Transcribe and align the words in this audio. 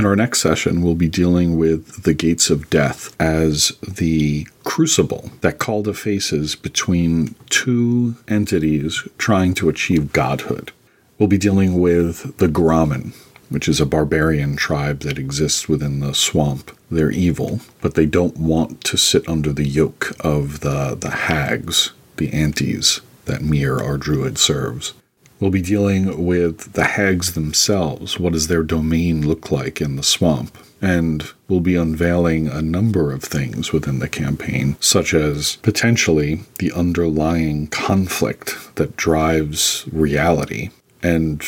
In 0.00 0.06
our 0.06 0.16
next 0.16 0.40
session, 0.40 0.80
we'll 0.80 0.94
be 0.94 1.10
dealing 1.10 1.58
with 1.58 2.04
the 2.04 2.14
gates 2.14 2.48
of 2.48 2.70
death 2.70 3.14
as 3.20 3.76
the 3.86 4.46
crucible 4.64 5.30
that 5.42 5.58
Calda 5.58 5.92
faces 5.92 6.54
between 6.54 7.34
two 7.50 8.14
entities 8.26 9.06
trying 9.18 9.52
to 9.52 9.68
achieve 9.68 10.14
godhood. 10.14 10.72
We'll 11.18 11.28
be 11.28 11.36
dealing 11.36 11.78
with 11.78 12.38
the 12.38 12.48
Grommen, 12.48 13.12
which 13.50 13.68
is 13.68 13.78
a 13.78 13.84
barbarian 13.84 14.56
tribe 14.56 15.00
that 15.00 15.18
exists 15.18 15.68
within 15.68 16.00
the 16.00 16.14
swamp. 16.14 16.74
They're 16.90 17.10
evil, 17.10 17.60
but 17.82 17.92
they 17.92 18.06
don't 18.06 18.38
want 18.38 18.82
to 18.84 18.96
sit 18.96 19.28
under 19.28 19.52
the 19.52 19.68
yoke 19.68 20.12
of 20.20 20.60
the, 20.60 20.96
the 20.98 21.10
hags, 21.10 21.92
the 22.16 22.32
aunties 22.32 23.02
that 23.26 23.42
Mir, 23.42 23.78
our 23.78 23.98
druid, 23.98 24.38
serves. 24.38 24.94
We'll 25.40 25.50
be 25.50 25.62
dealing 25.62 26.26
with 26.26 26.74
the 26.74 26.84
hags 26.84 27.32
themselves. 27.32 28.20
What 28.20 28.34
does 28.34 28.48
their 28.48 28.62
domain 28.62 29.26
look 29.26 29.50
like 29.50 29.80
in 29.80 29.96
the 29.96 30.02
swamp? 30.02 30.56
And 30.82 31.24
we'll 31.48 31.60
be 31.60 31.76
unveiling 31.76 32.46
a 32.48 32.60
number 32.60 33.10
of 33.10 33.22
things 33.22 33.72
within 33.72 33.98
the 33.98 34.08
campaign, 34.08 34.76
such 34.80 35.14
as 35.14 35.56
potentially 35.56 36.42
the 36.58 36.72
underlying 36.72 37.68
conflict 37.68 38.76
that 38.76 38.96
drives 38.96 39.86
reality 39.90 40.70
and 41.02 41.42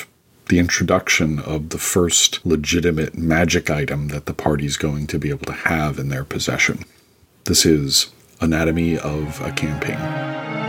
the 0.48 0.58
introduction 0.58 1.38
of 1.38 1.68
the 1.68 1.78
first 1.78 2.44
legitimate 2.44 3.16
magic 3.16 3.70
item 3.70 4.08
that 4.08 4.26
the 4.26 4.34
party's 4.34 4.76
going 4.76 5.06
to 5.06 5.18
be 5.18 5.30
able 5.30 5.46
to 5.46 5.52
have 5.52 5.98
in 5.98 6.08
their 6.08 6.24
possession. 6.24 6.84
This 7.44 7.64
is 7.64 8.10
Anatomy 8.40 8.98
of 8.98 9.40
a 9.40 9.52
Campaign. 9.52 10.61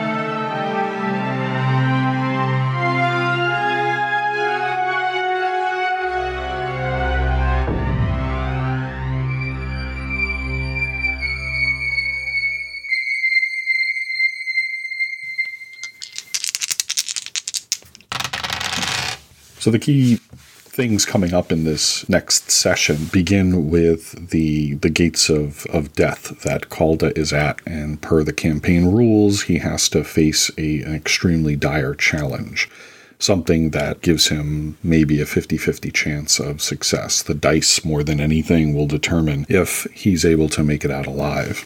So 19.63 19.71
the 19.71 19.79
key 19.79 20.17
things 20.17 21.05
coming 21.05 21.33
up 21.33 21.49
in 21.49 21.63
this 21.63 22.09
next 22.09 22.51
session 22.51 23.05
begin 23.13 23.69
with 23.69 24.31
the 24.31 24.73
the 24.73 24.89
gates 24.89 25.29
of, 25.29 25.65
of 25.67 25.93
death 25.93 26.41
that 26.41 26.69
Calda 26.69 27.17
is 27.17 27.31
at, 27.31 27.61
and 27.65 28.01
per 28.01 28.25
the 28.25 28.33
campaign 28.33 28.87
rules, 28.87 29.43
he 29.43 29.59
has 29.59 29.87
to 29.87 30.03
face 30.03 30.51
a, 30.57 30.81
an 30.81 30.93
extremely 30.93 31.55
dire 31.55 31.95
challenge. 31.95 32.69
Something 33.19 33.69
that 33.69 34.01
gives 34.01 34.27
him 34.27 34.77
maybe 34.83 35.21
a 35.21 35.25
50 35.25 35.55
50 35.55 35.91
chance 35.91 36.41
of 36.41 36.61
success. 36.61 37.23
The 37.23 37.33
dice, 37.33 37.85
more 37.85 38.03
than 38.03 38.19
anything, 38.19 38.73
will 38.73 38.87
determine 38.87 39.45
if 39.47 39.87
he's 39.93 40.25
able 40.25 40.49
to 40.49 40.61
make 40.61 40.83
it 40.83 40.91
out 40.91 41.07
alive. 41.07 41.65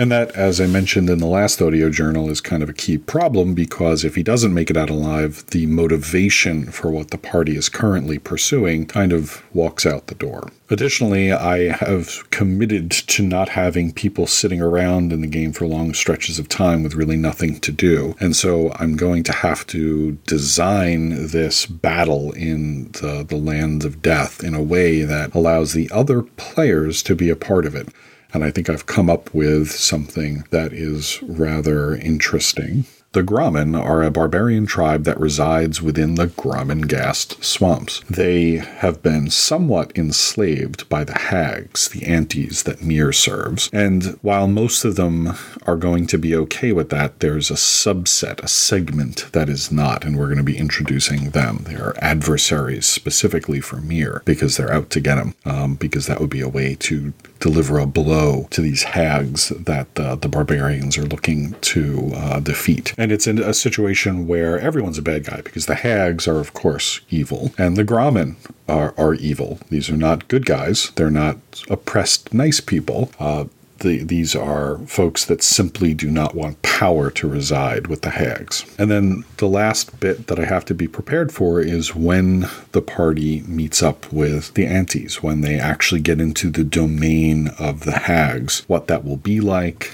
And 0.00 0.12
that, 0.12 0.30
as 0.36 0.60
I 0.60 0.68
mentioned 0.68 1.10
in 1.10 1.18
the 1.18 1.26
last 1.26 1.60
audio 1.60 1.90
journal, 1.90 2.30
is 2.30 2.40
kind 2.40 2.62
of 2.62 2.68
a 2.68 2.74
key 2.74 2.98
problem 2.98 3.52
because 3.52 4.04
if 4.04 4.14
he 4.14 4.22
doesn't 4.22 4.54
make 4.54 4.70
it 4.70 4.76
out 4.76 4.90
alive, 4.90 5.44
the 5.50 5.66
motivation 5.66 6.70
for 6.70 6.92
what 6.92 7.10
the 7.10 7.18
party 7.18 7.56
is 7.56 7.68
currently 7.68 8.20
pursuing 8.20 8.86
kind 8.86 9.12
of 9.12 9.42
walks 9.52 9.84
out 9.84 10.06
the 10.06 10.14
door. 10.14 10.52
Additionally, 10.70 11.32
I 11.32 11.72
have 11.72 12.30
committed 12.30 12.92
to 12.92 13.24
not 13.24 13.48
having 13.48 13.92
people 13.92 14.28
sitting 14.28 14.62
around 14.62 15.12
in 15.12 15.20
the 15.20 15.26
game 15.26 15.52
for 15.52 15.66
long 15.66 15.92
stretches 15.94 16.38
of 16.38 16.48
time 16.48 16.84
with 16.84 16.94
really 16.94 17.16
nothing 17.16 17.58
to 17.58 17.72
do. 17.72 18.14
And 18.20 18.36
so 18.36 18.70
I'm 18.76 18.96
going 18.96 19.24
to 19.24 19.32
have 19.32 19.66
to 19.68 20.12
design 20.26 21.26
this 21.26 21.66
battle 21.66 22.30
in 22.32 22.92
the, 22.92 23.24
the 23.28 23.36
land 23.36 23.84
of 23.84 24.00
death 24.00 24.44
in 24.44 24.54
a 24.54 24.62
way 24.62 25.02
that 25.02 25.34
allows 25.34 25.72
the 25.72 25.90
other 25.90 26.22
players 26.22 27.02
to 27.02 27.16
be 27.16 27.30
a 27.30 27.36
part 27.36 27.66
of 27.66 27.74
it. 27.74 27.88
And 28.32 28.44
I 28.44 28.50
think 28.50 28.68
I've 28.68 28.86
come 28.86 29.08
up 29.08 29.32
with 29.32 29.70
something 29.70 30.44
that 30.50 30.72
is 30.72 31.22
rather 31.22 31.94
interesting. 31.94 32.84
The 33.12 33.22
Grommen 33.22 33.74
are 33.74 34.02
a 34.02 34.10
barbarian 34.10 34.66
tribe 34.66 35.04
that 35.04 35.18
resides 35.18 35.80
within 35.80 36.16
the 36.16 36.26
Grommengast 36.26 37.42
swamps. 37.42 38.02
They 38.08 38.56
have 38.56 39.02
been 39.02 39.30
somewhat 39.30 39.96
enslaved 39.96 40.86
by 40.90 41.04
the 41.04 41.18
hags, 41.18 41.88
the 41.88 42.04
aunties 42.04 42.64
that 42.64 42.82
Mir 42.82 43.14
serves. 43.14 43.70
And 43.72 44.18
while 44.20 44.46
most 44.46 44.84
of 44.84 44.96
them 44.96 45.32
are 45.66 45.76
going 45.76 46.06
to 46.08 46.18
be 46.18 46.36
okay 46.36 46.70
with 46.72 46.90
that, 46.90 47.20
there's 47.20 47.50
a 47.50 47.54
subset, 47.54 48.40
a 48.40 48.48
segment 48.48 49.32
that 49.32 49.48
is 49.48 49.72
not, 49.72 50.04
and 50.04 50.18
we're 50.18 50.26
going 50.26 50.36
to 50.36 50.44
be 50.44 50.58
introducing 50.58 51.30
them. 51.30 51.64
They 51.66 51.76
are 51.76 51.96
adversaries 52.02 52.86
specifically 52.86 53.62
for 53.62 53.76
Mir 53.76 54.20
because 54.26 54.58
they're 54.58 54.72
out 54.72 54.90
to 54.90 55.00
get 55.00 55.16
him, 55.16 55.34
um, 55.46 55.76
because 55.76 56.06
that 56.08 56.20
would 56.20 56.30
be 56.30 56.42
a 56.42 56.48
way 56.48 56.74
to 56.80 57.14
deliver 57.40 57.78
a 57.78 57.86
blow 57.86 58.48
to 58.50 58.60
these 58.60 58.82
hags 58.82 59.48
that 59.48 59.86
uh, 59.98 60.16
the 60.16 60.28
barbarians 60.28 60.98
are 60.98 61.06
looking 61.06 61.54
to 61.60 62.10
uh, 62.14 62.40
defeat. 62.40 62.94
And 62.98 63.12
it's 63.12 63.28
in 63.28 63.38
a 63.38 63.54
situation 63.54 64.26
where 64.26 64.58
everyone's 64.58 64.98
a 64.98 65.02
bad 65.02 65.24
guy 65.24 65.40
because 65.40 65.66
the 65.66 65.76
hags 65.76 66.26
are, 66.26 66.38
of 66.38 66.52
course, 66.52 67.00
evil, 67.08 67.52
and 67.56 67.76
the 67.76 67.84
Grommen 67.84 68.34
are, 68.68 68.92
are 68.98 69.14
evil. 69.14 69.60
These 69.70 69.88
are 69.88 69.96
not 69.96 70.26
good 70.26 70.44
guys. 70.44 70.90
They're 70.96 71.08
not 71.08 71.38
oppressed, 71.70 72.34
nice 72.34 72.58
people. 72.60 73.12
Uh, 73.20 73.44
the, 73.78 74.02
these 74.02 74.34
are 74.34 74.78
folks 74.78 75.24
that 75.26 75.42
simply 75.42 75.94
do 75.94 76.10
not 76.10 76.34
want 76.34 76.60
power 76.62 77.10
to 77.10 77.28
reside 77.28 77.86
with 77.86 78.02
the 78.02 78.10
hags. 78.10 78.64
And 78.78 78.90
then 78.90 79.24
the 79.36 79.46
last 79.46 80.00
bit 80.00 80.26
that 80.26 80.40
I 80.40 80.44
have 80.46 80.64
to 80.66 80.74
be 80.74 80.88
prepared 80.88 81.32
for 81.32 81.60
is 81.60 81.94
when 81.94 82.48
the 82.72 82.82
party 82.82 83.42
meets 83.42 83.82
up 83.82 84.12
with 84.12 84.54
the 84.54 84.66
aunties, 84.66 85.22
when 85.22 85.42
they 85.42 85.58
actually 85.58 86.00
get 86.00 86.20
into 86.20 86.50
the 86.50 86.64
domain 86.64 87.48
of 87.58 87.84
the 87.84 88.00
hags, 88.00 88.64
what 88.66 88.88
that 88.88 89.04
will 89.04 89.16
be 89.16 89.40
like, 89.40 89.92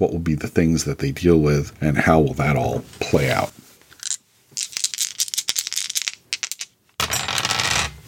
what 0.00 0.12
will 0.12 0.18
be 0.18 0.34
the 0.34 0.48
things 0.48 0.84
that 0.84 0.98
they 0.98 1.12
deal 1.12 1.38
with, 1.38 1.76
and 1.80 1.98
how 1.98 2.18
will 2.18 2.34
that 2.34 2.56
all 2.56 2.82
play 2.98 3.30
out. 3.30 3.52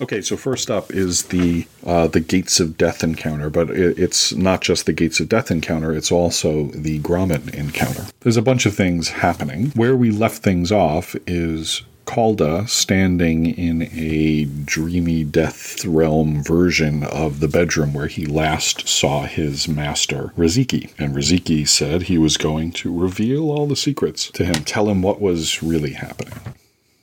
Okay, 0.01 0.21
so 0.21 0.37
first 0.37 0.69
up 0.69 0.93
is 0.93 1.27
the 1.27 1.65
uh, 1.87 2.09
the 2.09 2.19
Gates 2.19 2.59
of 2.59 2.77
Death 2.77 3.05
encounter, 3.05 3.49
but 3.49 3.71
it, 3.71 3.97
it's 3.97 4.33
not 4.33 4.61
just 4.61 4.85
the 4.87 4.93
Gates 4.93 5.21
of 5.21 5.29
Death 5.29 5.49
encounter; 5.49 5.95
it's 5.95 6.11
also 6.11 6.65
the 6.75 6.99
Grommen 7.01 7.55
encounter. 7.55 8.07
There's 8.21 8.37
a 8.37 8.43
bunch 8.43 8.67
of 8.67 8.75
things 8.75 9.11
happening. 9.11 9.71
Where 9.77 9.95
we 9.95 10.11
left 10.11 10.43
things 10.43 10.73
off 10.73 11.15
is 11.25 11.83
Calda 12.07 12.67
standing 12.69 13.47
in 13.47 13.83
a 13.93 14.45
dreamy 14.45 15.25
death 15.25 15.85
realm 15.85 16.43
version 16.43 17.05
of 17.05 17.41
the 17.41 17.49
bedroom 17.49 17.95
where 17.95 18.07
he 18.07 18.27
last 18.27 18.89
saw 18.89 19.25
his 19.25 19.69
master, 19.69 20.33
Raziki. 20.37 20.93
And 20.99 21.15
Raziki 21.15 21.67
said 21.67 22.03
he 22.03 22.19
was 22.19 22.37
going 22.37 22.73
to 22.73 22.97
reveal 22.97 23.51
all 23.51 23.67
the 23.67 23.77
secrets 23.77 24.31
to 24.33 24.45
him, 24.45 24.65
tell 24.65 24.89
him 24.89 25.03
what 25.03 25.21
was 25.21 25.63
really 25.63 25.93
happening 25.93 26.35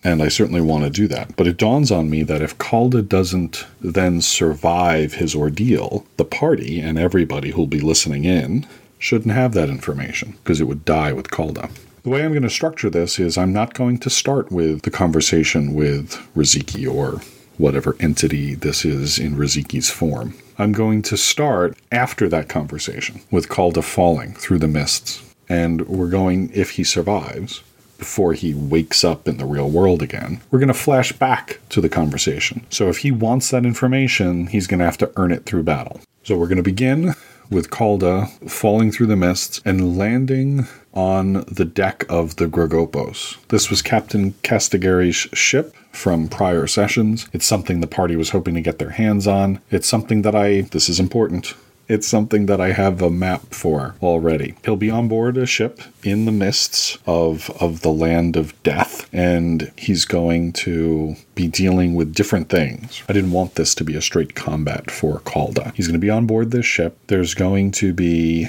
and 0.03 0.23
I 0.23 0.29
certainly 0.29 0.61
want 0.61 0.85
to 0.85 0.89
do 0.89 1.07
that. 1.09 1.35
But 1.35 1.47
it 1.47 1.57
dawns 1.57 1.91
on 1.91 2.09
me 2.09 2.23
that 2.23 2.41
if 2.41 2.57
Calda 2.57 3.01
doesn't 3.01 3.65
then 3.81 4.21
survive 4.21 5.15
his 5.15 5.35
ordeal, 5.35 6.05
the 6.17 6.25
party 6.25 6.79
and 6.79 6.97
everybody 6.97 7.51
who'll 7.51 7.67
be 7.67 7.81
listening 7.81 8.25
in 8.25 8.65
shouldn't 8.97 9.33
have 9.33 9.53
that 9.53 9.69
information 9.69 10.37
because 10.43 10.61
it 10.61 10.65
would 10.65 10.85
die 10.85 11.13
with 11.13 11.31
Calda. 11.31 11.69
The 12.09 12.15
way 12.15 12.25
I'm 12.25 12.31
going 12.31 12.41
to 12.41 12.49
structure 12.49 12.89
this 12.89 13.19
is 13.19 13.37
I'm 13.37 13.53
not 13.53 13.75
going 13.75 13.99
to 13.99 14.09
start 14.09 14.51
with 14.51 14.81
the 14.81 14.89
conversation 14.89 15.75
with 15.75 16.13
Raziki 16.35 16.91
or 16.91 17.21
whatever 17.59 17.95
entity 17.99 18.55
this 18.55 18.83
is 18.83 19.19
in 19.19 19.35
Raziki's 19.35 19.91
form. 19.91 20.33
I'm 20.57 20.71
going 20.71 21.03
to 21.03 21.15
start 21.15 21.77
after 21.91 22.27
that 22.27 22.49
conversation 22.49 23.21
with 23.29 23.47
Calda 23.47 23.83
falling 23.83 24.33
through 24.33 24.57
the 24.57 24.67
mists. 24.67 25.21
And 25.49 25.87
we're 25.87 26.09
going, 26.09 26.49
if 26.51 26.71
he 26.71 26.83
survives, 26.83 27.61
before 27.99 28.33
he 28.33 28.55
wakes 28.55 29.03
up 29.03 29.27
in 29.27 29.37
the 29.37 29.45
real 29.45 29.69
world 29.69 30.01
again. 30.01 30.41
We're 30.49 30.57
going 30.57 30.69
to 30.69 30.73
flash 30.73 31.11
back 31.11 31.59
to 31.69 31.79
the 31.79 31.89
conversation. 31.89 32.65
So 32.71 32.89
if 32.89 32.97
he 32.97 33.11
wants 33.11 33.51
that 33.51 33.67
information, 33.67 34.47
he's 34.47 34.65
going 34.65 34.79
to 34.79 34.85
have 34.85 34.97
to 34.97 35.11
earn 35.15 35.31
it 35.31 35.45
through 35.45 35.61
battle. 35.61 36.01
So 36.23 36.35
we're 36.35 36.47
going 36.47 36.57
to 36.57 36.63
begin 36.63 37.13
with 37.51 37.69
Calda 37.69 38.27
falling 38.47 38.91
through 38.91 39.07
the 39.07 39.15
mists 39.15 39.61
and 39.63 39.95
landing 39.95 40.67
on 40.93 41.45
the 41.47 41.65
deck 41.65 42.05
of 42.09 42.37
the 42.37 42.47
Gregopos. 42.47 43.37
This 43.49 43.69
was 43.69 43.81
Captain 43.81 44.33
Castigari's 44.43 45.15
ship 45.15 45.75
from 45.91 46.27
prior 46.27 46.67
sessions. 46.67 47.27
It's 47.33 47.45
something 47.45 47.79
the 47.79 47.87
party 47.87 48.15
was 48.15 48.31
hoping 48.31 48.55
to 48.55 48.61
get 48.61 48.79
their 48.79 48.91
hands 48.91 49.27
on. 49.27 49.61
It's 49.69 49.87
something 49.87 50.21
that 50.23 50.35
I, 50.35 50.61
this 50.61 50.89
is 50.89 50.99
important, 50.99 51.53
it's 51.89 52.07
something 52.07 52.45
that 52.45 52.61
I 52.61 52.71
have 52.71 53.01
a 53.01 53.09
map 53.09 53.51
for 53.51 53.95
already. 54.01 54.53
He'll 54.63 54.75
be 54.75 54.91
on 54.91 55.07
board 55.07 55.37
a 55.37 55.47
ship 55.47 55.81
in 56.03 56.25
the 56.25 56.31
mists 56.31 56.99
of 57.07 57.49
of 57.59 57.81
the 57.81 57.89
land 57.89 58.37
of 58.37 58.61
death 58.61 59.09
and 59.11 59.71
he's 59.75 60.05
going 60.05 60.53
to 60.53 61.15
be 61.33 61.47
dealing 61.47 61.95
with 61.95 62.13
different 62.13 62.49
things. 62.49 63.01
I 63.09 63.13
didn't 63.13 63.31
want 63.31 63.55
this 63.55 63.73
to 63.75 63.83
be 63.83 63.95
a 63.95 64.03
straight 64.03 64.35
combat 64.35 64.91
for 64.91 65.19
Calda. 65.21 65.73
He's 65.75 65.87
going 65.87 65.99
to 65.99 66.05
be 66.05 66.11
on 66.11 66.27
board 66.27 66.51
this 66.51 66.67
ship. 66.67 66.95
There's 67.07 67.33
going 67.33 67.71
to 67.71 67.91
be 67.91 68.47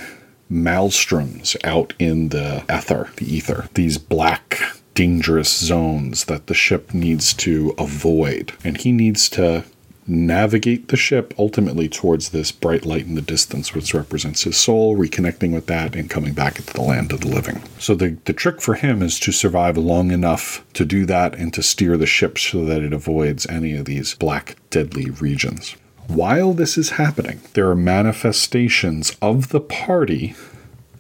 maelstroms 0.50 1.56
out 1.64 1.94
in 1.98 2.30
the 2.30 2.64
ether, 2.68 3.10
the 3.16 3.34
ether. 3.34 3.68
These 3.74 3.98
black 3.98 4.60
dangerous 4.94 5.56
zones 5.56 6.24
that 6.24 6.46
the 6.46 6.54
ship 6.54 6.92
needs 6.92 7.32
to 7.32 7.74
avoid. 7.78 8.52
And 8.64 8.76
he 8.76 8.92
needs 8.92 9.28
to 9.30 9.64
navigate 10.06 10.88
the 10.88 10.96
ship 10.96 11.32
ultimately 11.38 11.88
towards 11.88 12.30
this 12.30 12.50
bright 12.50 12.84
light 12.84 13.06
in 13.06 13.14
the 13.14 13.22
distance, 13.22 13.72
which 13.72 13.94
represents 13.94 14.42
his 14.42 14.56
soul, 14.56 14.96
reconnecting 14.96 15.54
with 15.54 15.66
that 15.66 15.94
and 15.94 16.10
coming 16.10 16.34
back 16.34 16.58
into 16.58 16.72
the 16.72 16.82
land 16.82 17.12
of 17.12 17.20
the 17.20 17.28
living. 17.28 17.62
So 17.78 17.94
the, 17.94 18.18
the 18.24 18.32
trick 18.32 18.60
for 18.60 18.74
him 18.74 19.02
is 19.02 19.20
to 19.20 19.32
survive 19.32 19.78
long 19.78 20.10
enough 20.10 20.64
to 20.74 20.84
do 20.84 21.06
that 21.06 21.34
and 21.36 21.54
to 21.54 21.62
steer 21.62 21.96
the 21.96 22.06
ship 22.06 22.38
so 22.38 22.64
that 22.64 22.82
it 22.82 22.92
avoids 22.92 23.46
any 23.46 23.74
of 23.76 23.84
these 23.84 24.14
black, 24.16 24.56
deadly 24.70 25.10
regions. 25.10 25.76
While 26.10 26.54
this 26.54 26.76
is 26.76 26.90
happening, 26.90 27.40
there 27.54 27.70
are 27.70 27.76
manifestations 27.76 29.16
of 29.22 29.50
the 29.50 29.60
party 29.60 30.34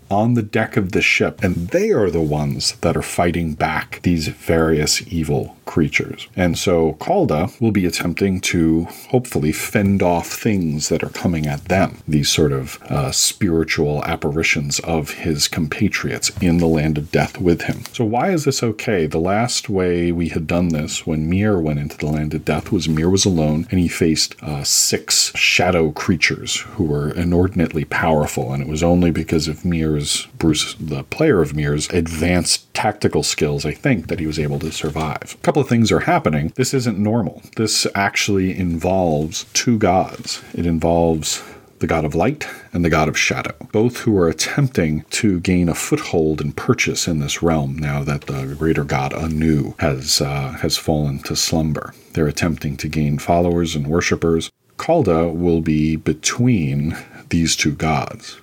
on 0.08 0.34
the 0.34 0.42
deck 0.42 0.76
of 0.76 0.92
the 0.92 1.02
ship, 1.02 1.42
and 1.42 1.68
they 1.68 1.90
are 1.90 2.10
the 2.10 2.20
ones 2.20 2.76
that 2.82 2.96
are 2.96 3.02
fighting 3.02 3.54
back 3.54 4.00
these 4.02 4.28
various 4.28 5.02
evil 5.08 5.56
creatures. 5.70 6.26
And 6.34 6.58
so 6.58 6.94
Calda 6.94 7.48
will 7.60 7.70
be 7.70 7.86
attempting 7.86 8.40
to 8.40 8.86
hopefully 9.10 9.52
fend 9.52 10.02
off 10.02 10.26
things 10.26 10.88
that 10.88 11.04
are 11.04 11.10
coming 11.10 11.46
at 11.46 11.66
them, 11.66 11.98
these 12.08 12.28
sort 12.28 12.50
of 12.50 12.82
uh, 12.90 13.12
spiritual 13.12 14.04
apparitions 14.04 14.80
of 14.80 15.10
his 15.10 15.46
compatriots 15.46 16.32
in 16.40 16.56
the 16.56 16.66
land 16.66 16.98
of 16.98 17.12
death 17.12 17.40
with 17.40 17.62
him. 17.62 17.84
So, 17.92 18.04
why 18.04 18.32
is 18.32 18.44
this 18.44 18.64
okay? 18.64 19.06
The 19.06 19.20
last 19.20 19.68
way 19.68 20.10
we 20.10 20.30
had 20.30 20.48
done 20.48 20.70
this 20.70 21.06
when 21.06 21.30
Mir 21.30 21.60
went 21.60 21.78
into 21.78 21.96
the 21.96 22.06
land 22.06 22.34
of 22.34 22.44
death 22.44 22.72
was 22.72 22.88
Mir 22.88 23.08
was 23.08 23.24
alone 23.24 23.68
and 23.70 23.78
he 23.78 23.86
faced 23.86 24.34
uh, 24.42 24.64
six 24.64 25.30
shadow 25.36 25.92
creatures 25.92 26.62
who 26.74 26.82
were 26.82 27.12
inordinately 27.12 27.84
powerful, 27.84 28.52
and 28.52 28.60
it 28.60 28.68
was 28.68 28.82
only 28.82 29.12
because 29.12 29.46
of 29.46 29.64
Mir's, 29.64 30.26
Bruce, 30.36 30.74
the 30.80 31.04
player 31.04 31.40
of 31.40 31.54
Mir's, 31.54 31.88
advanced 31.90 32.72
tactical 32.74 33.22
skills, 33.22 33.64
I 33.64 33.72
think, 33.72 34.08
that 34.08 34.18
he 34.18 34.26
was 34.26 34.38
able 34.38 34.58
to 34.58 34.72
survive. 34.72 35.36
A 35.38 35.42
couple 35.42 35.59
couple 35.60 35.66
of 35.66 35.76
things 35.76 35.92
are 35.92 36.00
happening. 36.00 36.50
This 36.54 36.72
isn't 36.72 36.98
normal. 36.98 37.42
This 37.56 37.86
actually 37.94 38.58
involves 38.58 39.44
two 39.52 39.76
gods. 39.76 40.42
It 40.54 40.64
involves 40.64 41.42
the 41.80 41.86
god 41.86 42.06
of 42.06 42.14
light 42.14 42.46
and 42.72 42.82
the 42.82 42.88
god 42.88 43.08
of 43.08 43.18
shadow, 43.18 43.54
both 43.70 43.98
who 43.98 44.16
are 44.16 44.26
attempting 44.26 45.04
to 45.10 45.38
gain 45.40 45.68
a 45.68 45.74
foothold 45.74 46.40
and 46.40 46.56
purchase 46.56 47.06
in 47.06 47.18
this 47.18 47.42
realm 47.42 47.76
now 47.76 48.02
that 48.04 48.22
the 48.22 48.54
greater 48.58 48.84
god 48.84 49.12
Anu 49.12 49.74
has 49.80 50.22
uh, 50.22 50.52
has 50.62 50.78
fallen 50.78 51.18
to 51.24 51.36
slumber. 51.36 51.92
They're 52.14 52.26
attempting 52.26 52.78
to 52.78 52.88
gain 52.88 53.18
followers 53.18 53.76
and 53.76 53.86
worshippers. 53.86 54.50
Calda 54.78 55.28
will 55.28 55.60
be 55.60 55.96
between 55.96 56.96
these 57.28 57.54
two 57.54 57.72
gods. 57.72 58.40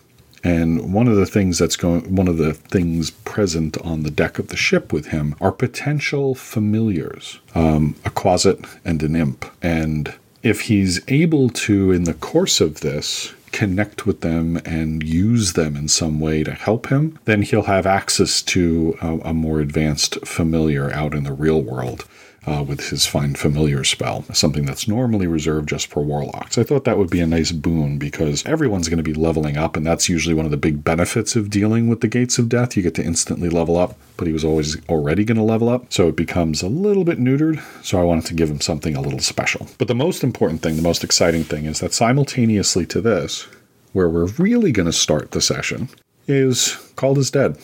And 0.47 0.93
one 0.93 1.09
of 1.09 1.17
the 1.17 1.25
things 1.25 1.59
that's 1.59 1.75
going, 1.75 2.15
one 2.15 2.29
of 2.29 2.37
the 2.37 2.53
things 2.53 3.11
present 3.11 3.77
on 3.79 4.03
the 4.03 4.09
deck 4.09 4.39
of 4.39 4.47
the 4.47 4.55
ship 4.55 4.93
with 4.93 5.07
him 5.07 5.35
are 5.41 5.51
potential 5.51 6.35
familiars, 6.35 7.39
um, 7.53 7.95
a 8.05 8.09
quasit 8.09 8.65
and 8.85 9.03
an 9.03 9.17
imp. 9.17 9.45
And 9.61 10.13
if 10.43 10.61
he's 10.61 11.01
able 11.09 11.49
to, 11.49 11.91
in 11.91 12.05
the 12.05 12.13
course 12.13 12.61
of 12.61 12.79
this, 12.79 13.33
connect 13.51 14.05
with 14.05 14.21
them 14.21 14.61
and 14.63 15.03
use 15.03 15.51
them 15.51 15.75
in 15.75 15.89
some 15.89 16.17
way 16.17 16.45
to 16.45 16.53
help 16.53 16.87
him, 16.87 17.19
then 17.25 17.41
he'll 17.41 17.63
have 17.63 17.85
access 17.85 18.41
to 18.43 18.97
a, 19.01 19.17
a 19.29 19.33
more 19.33 19.59
advanced 19.59 20.25
familiar 20.25 20.89
out 20.93 21.13
in 21.13 21.25
the 21.25 21.33
real 21.33 21.61
world 21.61 22.05
uh, 22.47 22.63
with 22.63 22.89
his 22.89 23.05
Find 23.05 23.37
Familiar 23.37 23.83
spell, 23.83 24.23
something 24.33 24.65
that's 24.65 24.87
normally 24.87 25.27
reserved 25.27 25.67
just 25.67 25.87
for 25.87 26.01
warlocks. 26.01 26.57
I 26.57 26.63
thought 26.63 26.85
that 26.85 26.97
would 26.97 27.09
be 27.09 27.19
a 27.19 27.27
nice 27.27 27.51
boon 27.51 27.99
because 27.99 28.45
everyone's 28.45 28.87
going 28.87 28.97
to 28.97 29.03
be 29.03 29.13
leveling 29.13 29.57
up, 29.57 29.75
and 29.75 29.85
that's 29.85 30.07
usually 30.07 30.33
one 30.33 30.45
of 30.45 30.51
the 30.51 30.57
big 30.57 30.83
benefits 30.83 31.35
of 31.35 31.49
dealing 31.49 31.89
with 31.89 31.99
the 31.99 32.07
Gates 32.07 32.39
of 32.39 32.47
Death. 32.47 32.77
You 32.77 32.83
get 32.83 32.95
to 32.95 33.03
instantly 33.03 33.49
level 33.49 33.77
up, 33.77 33.97
but 34.15 34.27
he 34.27 34.33
was 34.33 34.45
always 34.45 34.81
already 34.87 35.25
going 35.25 35.37
to 35.37 35.43
level 35.43 35.67
up, 35.67 35.91
so 35.91 36.07
it 36.07 36.15
becomes 36.15 36.61
a 36.61 36.69
little 36.69 37.03
bit 37.03 37.19
neutered. 37.19 37.61
So 37.83 37.99
I 37.99 38.03
wanted 38.03 38.25
to 38.27 38.33
give 38.33 38.49
him 38.49 38.61
something 38.61 38.95
a 38.95 39.01
little 39.01 39.19
special. 39.19 39.67
But 39.77 39.89
the 39.89 39.95
most 39.95 40.23
important 40.23 40.61
thing, 40.61 40.77
the 40.77 40.81
most 40.81 41.03
exciting 41.03 41.43
thing, 41.43 41.65
is 41.65 41.81
that 41.81 41.93
simultaneously 41.93 42.85
to 42.87 43.01
this, 43.01 43.47
where 43.91 44.09
we're 44.09 44.27
really 44.37 44.71
going 44.71 44.85
to 44.85 44.93
start 44.93 45.31
the 45.31 45.41
session, 45.41 45.89
is 46.27 46.77
Calda's 46.95 47.31
dead. 47.31 47.57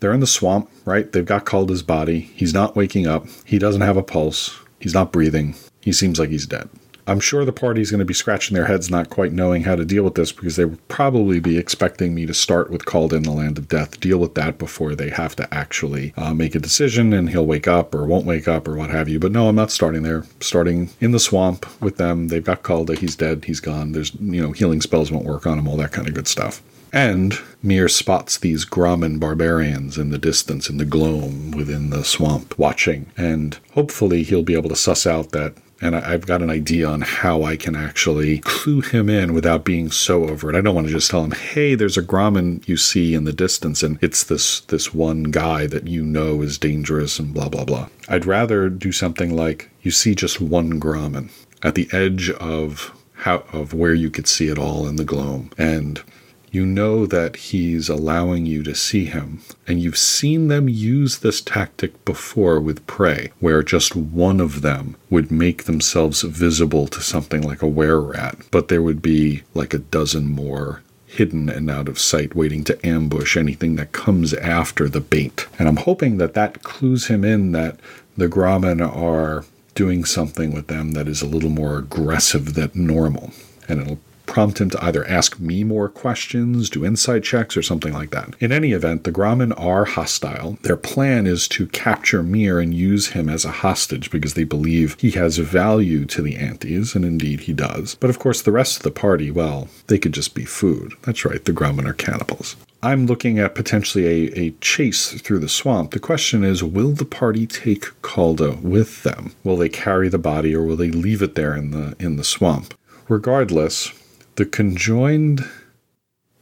They're 0.00 0.12
in 0.12 0.20
the 0.20 0.26
swamp, 0.26 0.70
right? 0.84 1.10
They've 1.10 1.24
got 1.24 1.46
Calda's 1.46 1.82
body. 1.82 2.20
He's 2.34 2.54
not 2.54 2.74
waking 2.74 3.06
up. 3.06 3.26
He 3.44 3.58
doesn't 3.58 3.82
have 3.82 3.96
a 3.96 4.02
pulse. 4.02 4.58
He's 4.80 4.94
not 4.94 5.12
breathing. 5.12 5.54
He 5.80 5.92
seems 5.92 6.18
like 6.18 6.30
he's 6.30 6.46
dead. 6.46 6.68
I'm 7.06 7.20
sure 7.20 7.44
the 7.44 7.52
party's 7.52 7.90
going 7.90 7.98
to 7.98 8.04
be 8.04 8.14
scratching 8.14 8.54
their 8.54 8.66
heads, 8.66 8.88
not 8.88 9.10
quite 9.10 9.32
knowing 9.32 9.64
how 9.64 9.74
to 9.74 9.84
deal 9.84 10.04
with 10.04 10.14
this, 10.14 10.30
because 10.30 10.54
they 10.56 10.64
would 10.64 10.86
probably 10.86 11.40
be 11.40 11.58
expecting 11.58 12.14
me 12.14 12.24
to 12.24 12.32
start 12.32 12.70
with 12.70 12.86
Calda 12.86 13.16
in 13.16 13.24
the 13.24 13.32
Land 13.32 13.58
of 13.58 13.68
Death, 13.68 13.98
deal 13.98 14.18
with 14.18 14.34
that 14.36 14.58
before 14.58 14.94
they 14.94 15.10
have 15.10 15.34
to 15.36 15.52
actually 15.52 16.14
uh, 16.16 16.32
make 16.32 16.54
a 16.54 16.60
decision 16.60 17.12
and 17.12 17.30
he'll 17.30 17.46
wake 17.46 17.66
up 17.66 17.94
or 17.94 18.06
won't 18.06 18.26
wake 18.26 18.46
up 18.46 18.68
or 18.68 18.76
what 18.76 18.90
have 18.90 19.08
you. 19.08 19.18
But 19.18 19.32
no, 19.32 19.48
I'm 19.48 19.56
not 19.56 19.72
starting 19.72 20.02
there. 20.02 20.24
Starting 20.40 20.90
in 21.00 21.10
the 21.10 21.18
swamp 21.18 21.66
with 21.80 21.96
them. 21.96 22.28
They've 22.28 22.44
got 22.44 22.62
Calda. 22.62 22.94
He's 22.94 23.16
dead. 23.16 23.44
He's 23.46 23.60
gone. 23.60 23.92
There's, 23.92 24.14
you 24.14 24.40
know, 24.40 24.52
healing 24.52 24.80
spells 24.80 25.10
won't 25.10 25.26
work 25.26 25.46
on 25.46 25.58
him, 25.58 25.66
all 25.66 25.76
that 25.78 25.92
kind 25.92 26.06
of 26.06 26.14
good 26.14 26.28
stuff. 26.28 26.62
And 26.92 27.38
Mir 27.62 27.88
spots 27.88 28.36
these 28.38 28.64
Grommen 28.64 29.20
barbarians 29.20 29.96
in 29.96 30.10
the 30.10 30.18
distance 30.18 30.68
in 30.68 30.78
the 30.78 30.84
gloam 30.84 31.52
within 31.52 31.90
the 31.90 32.04
swamp 32.04 32.58
watching. 32.58 33.06
And 33.16 33.58
hopefully 33.72 34.22
he'll 34.22 34.42
be 34.42 34.54
able 34.54 34.70
to 34.70 34.76
suss 34.76 35.06
out 35.06 35.30
that. 35.30 35.54
And 35.82 35.96
I've 35.96 36.26
got 36.26 36.42
an 36.42 36.50
idea 36.50 36.86
on 36.86 37.00
how 37.00 37.42
I 37.42 37.56
can 37.56 37.74
actually 37.74 38.38
clue 38.38 38.82
him 38.82 39.08
in 39.08 39.32
without 39.32 39.64
being 39.64 39.90
so 39.90 40.28
overt. 40.28 40.54
I 40.54 40.60
don't 40.60 40.74
want 40.74 40.88
to 40.88 40.92
just 40.92 41.10
tell 41.10 41.24
him, 41.24 41.30
"Hey, 41.30 41.74
there's 41.74 41.96
a 41.96 42.02
Grommen 42.02 42.62
you 42.68 42.76
see 42.76 43.14
in 43.14 43.24
the 43.24 43.32
distance, 43.32 43.82
and 43.82 43.98
it's 44.02 44.22
this 44.22 44.60
this 44.60 44.92
one 44.92 45.24
guy 45.24 45.66
that 45.66 45.88
you 45.88 46.04
know 46.04 46.42
is 46.42 46.58
dangerous 46.58 47.18
and 47.18 47.32
blah 47.32 47.48
blah 47.48 47.64
blah." 47.64 47.88
I'd 48.10 48.26
rather 48.26 48.68
do 48.68 48.92
something 48.92 49.34
like, 49.34 49.70
"You 49.82 49.90
see 49.90 50.14
just 50.14 50.38
one 50.38 50.78
Grommen 50.78 51.30
at 51.62 51.76
the 51.76 51.88
edge 51.92 52.28
of 52.28 52.92
how 53.14 53.44
of 53.50 53.72
where 53.72 53.94
you 53.94 54.10
could 54.10 54.26
see 54.26 54.48
it 54.48 54.58
all 54.58 54.86
in 54.86 54.96
the 54.96 55.04
gloam, 55.04 55.48
and 55.56 56.02
you 56.50 56.66
know 56.66 57.06
that 57.06 57.36
he's 57.36 57.88
allowing 57.88 58.46
you 58.46 58.62
to 58.64 58.74
see 58.74 59.04
him. 59.04 59.42
And 59.66 59.80
you've 59.80 59.98
seen 59.98 60.48
them 60.48 60.68
use 60.68 61.18
this 61.18 61.40
tactic 61.40 62.04
before 62.04 62.60
with 62.60 62.86
prey, 62.86 63.30
where 63.38 63.62
just 63.62 63.94
one 63.94 64.40
of 64.40 64.62
them 64.62 64.96
would 65.08 65.30
make 65.30 65.64
themselves 65.64 66.22
visible 66.22 66.88
to 66.88 67.00
something 67.00 67.42
like 67.42 67.62
a 67.62 67.68
were 67.68 68.00
rat, 68.00 68.36
but 68.50 68.68
there 68.68 68.82
would 68.82 69.00
be 69.00 69.42
like 69.54 69.72
a 69.72 69.78
dozen 69.78 70.28
more 70.28 70.82
hidden 71.06 71.48
and 71.48 71.68
out 71.68 71.88
of 71.88 71.98
sight, 71.98 72.36
waiting 72.36 72.62
to 72.64 72.86
ambush 72.86 73.36
anything 73.36 73.76
that 73.76 73.92
comes 73.92 74.32
after 74.34 74.88
the 74.88 75.00
bait. 75.00 75.46
And 75.58 75.68
I'm 75.68 75.78
hoping 75.78 76.18
that 76.18 76.34
that 76.34 76.62
clues 76.62 77.06
him 77.06 77.24
in 77.24 77.52
that 77.52 77.80
the 78.16 78.28
Grommen 78.28 78.80
are 78.80 79.44
doing 79.74 80.04
something 80.04 80.52
with 80.52 80.68
them 80.68 80.92
that 80.92 81.08
is 81.08 81.22
a 81.22 81.26
little 81.26 81.50
more 81.50 81.78
aggressive 81.78 82.54
than 82.54 82.70
normal. 82.74 83.32
And 83.68 83.80
it'll 83.80 83.98
prompt 84.30 84.60
him 84.60 84.70
to 84.70 84.84
either 84.84 85.04
ask 85.08 85.40
me 85.40 85.64
more 85.64 85.88
questions, 85.88 86.70
do 86.70 86.84
insight 86.84 87.24
checks, 87.24 87.56
or 87.56 87.62
something 87.62 87.92
like 87.92 88.10
that. 88.10 88.36
In 88.38 88.52
any 88.52 88.70
event, 88.70 89.02
the 89.02 89.10
Grommen 89.10 89.52
are 89.58 89.84
hostile. 89.84 90.56
Their 90.62 90.76
plan 90.76 91.26
is 91.26 91.48
to 91.48 91.66
capture 91.66 92.22
Mir 92.22 92.60
and 92.60 92.72
use 92.72 93.08
him 93.08 93.28
as 93.28 93.44
a 93.44 93.50
hostage 93.50 94.08
because 94.08 94.34
they 94.34 94.44
believe 94.44 94.96
he 95.00 95.10
has 95.10 95.38
value 95.38 96.04
to 96.06 96.22
the 96.22 96.36
Aunties, 96.36 96.94
and 96.94 97.04
indeed 97.04 97.40
he 97.40 97.52
does. 97.52 97.96
But 97.96 98.08
of 98.08 98.20
course, 98.20 98.40
the 98.40 98.52
rest 98.52 98.76
of 98.76 98.82
the 98.84 98.92
party, 98.92 99.32
well, 99.32 99.68
they 99.88 99.98
could 99.98 100.12
just 100.12 100.32
be 100.32 100.44
food. 100.44 100.92
That's 101.02 101.24
right, 101.24 101.44
the 101.44 101.52
Grommen 101.52 101.88
are 101.88 101.92
cannibals. 101.92 102.54
I'm 102.84 103.06
looking 103.06 103.40
at 103.40 103.56
potentially 103.56 104.06
a, 104.06 104.38
a 104.38 104.50
chase 104.60 105.20
through 105.20 105.40
the 105.40 105.48
swamp. 105.48 105.90
The 105.90 105.98
question 105.98 106.44
is 106.44 106.62
will 106.62 106.92
the 106.92 107.04
party 107.04 107.48
take 107.48 108.00
Calda 108.02 108.52
with 108.62 109.02
them? 109.02 109.34
Will 109.42 109.56
they 109.56 109.68
carry 109.68 110.08
the 110.08 110.18
body 110.18 110.54
or 110.54 110.62
will 110.62 110.76
they 110.76 110.90
leave 110.90 111.20
it 111.20 111.34
there 111.34 111.56
in 111.56 111.72
the 111.72 111.96
in 111.98 112.14
the 112.14 112.24
swamp? 112.24 112.74
Regardless, 113.08 113.92
the 114.40 114.46
conjoined 114.46 115.46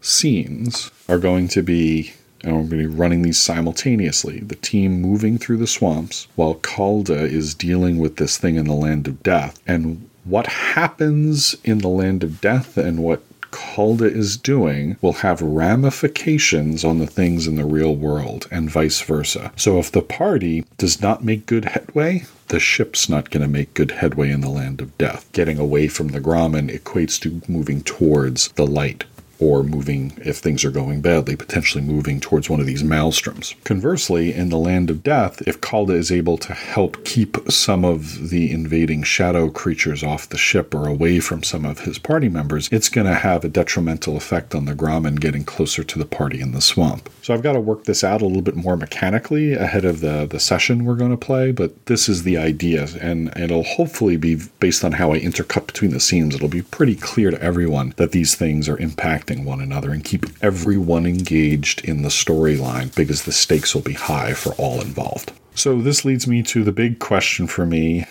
scenes 0.01 0.93
are 1.09 1.19
going 1.19 1.49
to 1.49 1.65
be 1.65 2.13
and 2.45 2.53
we're 2.53 2.61
going 2.61 2.71
to 2.71 2.77
be 2.77 2.87
running 2.87 3.23
these 3.23 3.43
simultaneously. 3.43 4.39
The 4.39 4.55
team 4.55 5.03
moving 5.03 5.37
through 5.37 5.57
the 5.57 5.67
swamps 5.67 6.29
while 6.37 6.55
Calda 6.55 7.25
is 7.25 7.55
dealing 7.55 7.99
with 7.99 8.15
this 8.15 8.39
thing 8.39 8.55
in 8.55 8.67
the 8.67 8.73
land 8.73 9.09
of 9.09 9.21
death. 9.25 9.61
And 9.67 10.09
what 10.23 10.47
happens 10.47 11.57
in 11.65 11.79
the 11.79 11.89
land 11.89 12.23
of 12.23 12.41
death 12.41 12.79
and 12.79 13.03
what 13.03 13.21
Calda 13.51 14.05
is 14.05 14.37
doing 14.37 14.97
will 15.01 15.15
have 15.15 15.43
ramifications 15.43 16.85
on 16.85 17.01
the 17.01 17.07
things 17.09 17.49
in 17.49 17.57
the 17.57 17.65
real 17.65 17.97
world 17.97 18.47
and 18.53 18.71
vice 18.71 19.01
versa. 19.01 19.51
So 19.57 19.81
if 19.81 19.91
the 19.91 20.03
party 20.03 20.65
does 20.77 21.03
not 21.03 21.25
make 21.25 21.47
good 21.47 21.65
headway, 21.65 22.27
the 22.49 22.61
ship's 22.61 23.09
not 23.09 23.31
going 23.31 23.43
to 23.43 23.49
make 23.49 23.75
good 23.75 23.91
headway 23.93 24.31
in 24.31 24.41
the 24.41 24.49
land 24.49 24.81
of 24.81 24.97
death. 24.99 25.31
Getting 25.33 25.59
away 25.59 25.89
from 25.89 26.09
the 26.09 26.21
Grommen 26.21 26.71
equates 26.71 27.21
to 27.21 27.43
moving 27.51 27.83
towards 27.83 28.49
the 28.53 28.67
light. 28.67 29.05
Or 29.39 29.63
moving, 29.63 30.13
if 30.25 30.39
things 30.39 30.65
are 30.65 30.71
going 30.71 31.01
badly, 31.01 31.37
potentially 31.37 31.83
moving 31.83 32.21
towards 32.21 32.51
one 32.51 32.61
of 32.61 32.67
these 32.67 32.83
maelstroms. 32.83 33.55
Conversely, 33.65 34.35
in 34.35 34.49
the 34.49 34.59
Land 34.59 34.91
of 34.91 35.03
Death, 35.03 35.41
if 35.47 35.61
Kalda 35.61 35.95
is 35.95 36.11
able 36.11 36.37
to 36.39 36.53
help 36.53 37.05
keep 37.05 37.37
some 37.51 37.85
of 37.85 38.31
the 38.31 38.51
invading 38.51 39.03
shadow 39.03 39.49
creatures 39.49 40.03
off 40.03 40.29
the 40.29 40.37
ship 40.37 40.75
or 40.75 40.89
away 40.89 41.21
from 41.21 41.43
some 41.43 41.65
of 41.65 41.81
his 41.81 41.99
party 41.99 42.29
members, 42.29 42.69
it's 42.73 42.89
going 42.89 43.07
to 43.07 43.15
have 43.15 43.45
a 43.45 43.49
detrimental 43.49 44.17
effect 44.17 44.55
on 44.55 44.65
the 44.65 44.75
Grommen 44.75 45.21
getting 45.21 45.45
closer 45.45 45.85
to 45.85 45.99
the 45.99 46.05
party 46.05 46.41
in 46.41 46.53
the 46.53 46.61
swamp. 46.61 47.09
So 47.23 47.35
I've 47.35 47.43
got 47.43 47.53
to 47.53 47.61
work 47.61 47.85
this 47.85 48.03
out 48.03 48.23
a 48.23 48.27
little 48.27 48.43
bit 48.43 48.57
more 48.57 48.77
mechanically 48.77 49.53
ahead 49.53 49.85
of 49.85 50.01
the, 50.01 50.27
the 50.27 50.41
session 50.41 50.85
we're 50.85 50.97
going 50.97 51.11
to 51.11 51.17
play, 51.17 51.53
but 51.53 51.87
this 51.87 52.09
is 52.09 52.23
the 52.23 52.37
idea, 52.37 52.89
and 53.01 53.37
it'll 53.37 53.65
hopefully 53.65 54.17
be 54.17 54.41
based 54.61 54.85
on 54.85 54.93
how 54.93 55.13
I 55.13 55.21
intercut 55.21 55.67
between 55.67 55.93
the 55.93 56.01
scenes. 56.01 56.35
It'll 56.35 56.49
be 56.49 56.63
pretty 56.63 56.97
clear 56.97 57.31
to 57.31 57.43
everyone 57.43 57.95
that 57.97 58.13
these 58.13 58.35
things 58.35 58.69
are 58.69 58.77
impacting 58.79 59.28
one 59.37 59.61
another 59.61 59.91
and 59.91 60.05
keep 60.05 60.27
everyone 60.43 61.07
engaged 61.07 61.85
in 61.85 62.03
the 62.03 62.09
storyline 62.09 62.95
because 62.95 63.25
the 63.25 63.33
stakes 63.33 63.75
will 63.75 63.83
be 63.83 63.93
high 63.93 64.35
for 64.35 64.53
all 64.55 64.81
involved. 64.81 65.33
So 65.55 65.81
this 65.81 66.05
leads 66.05 66.27
me 66.27 66.43
to 66.45 66.65
the 66.65 66.73
big 66.73 66.99
question 66.99 67.47
for 67.47 67.67
me, 67.67 68.07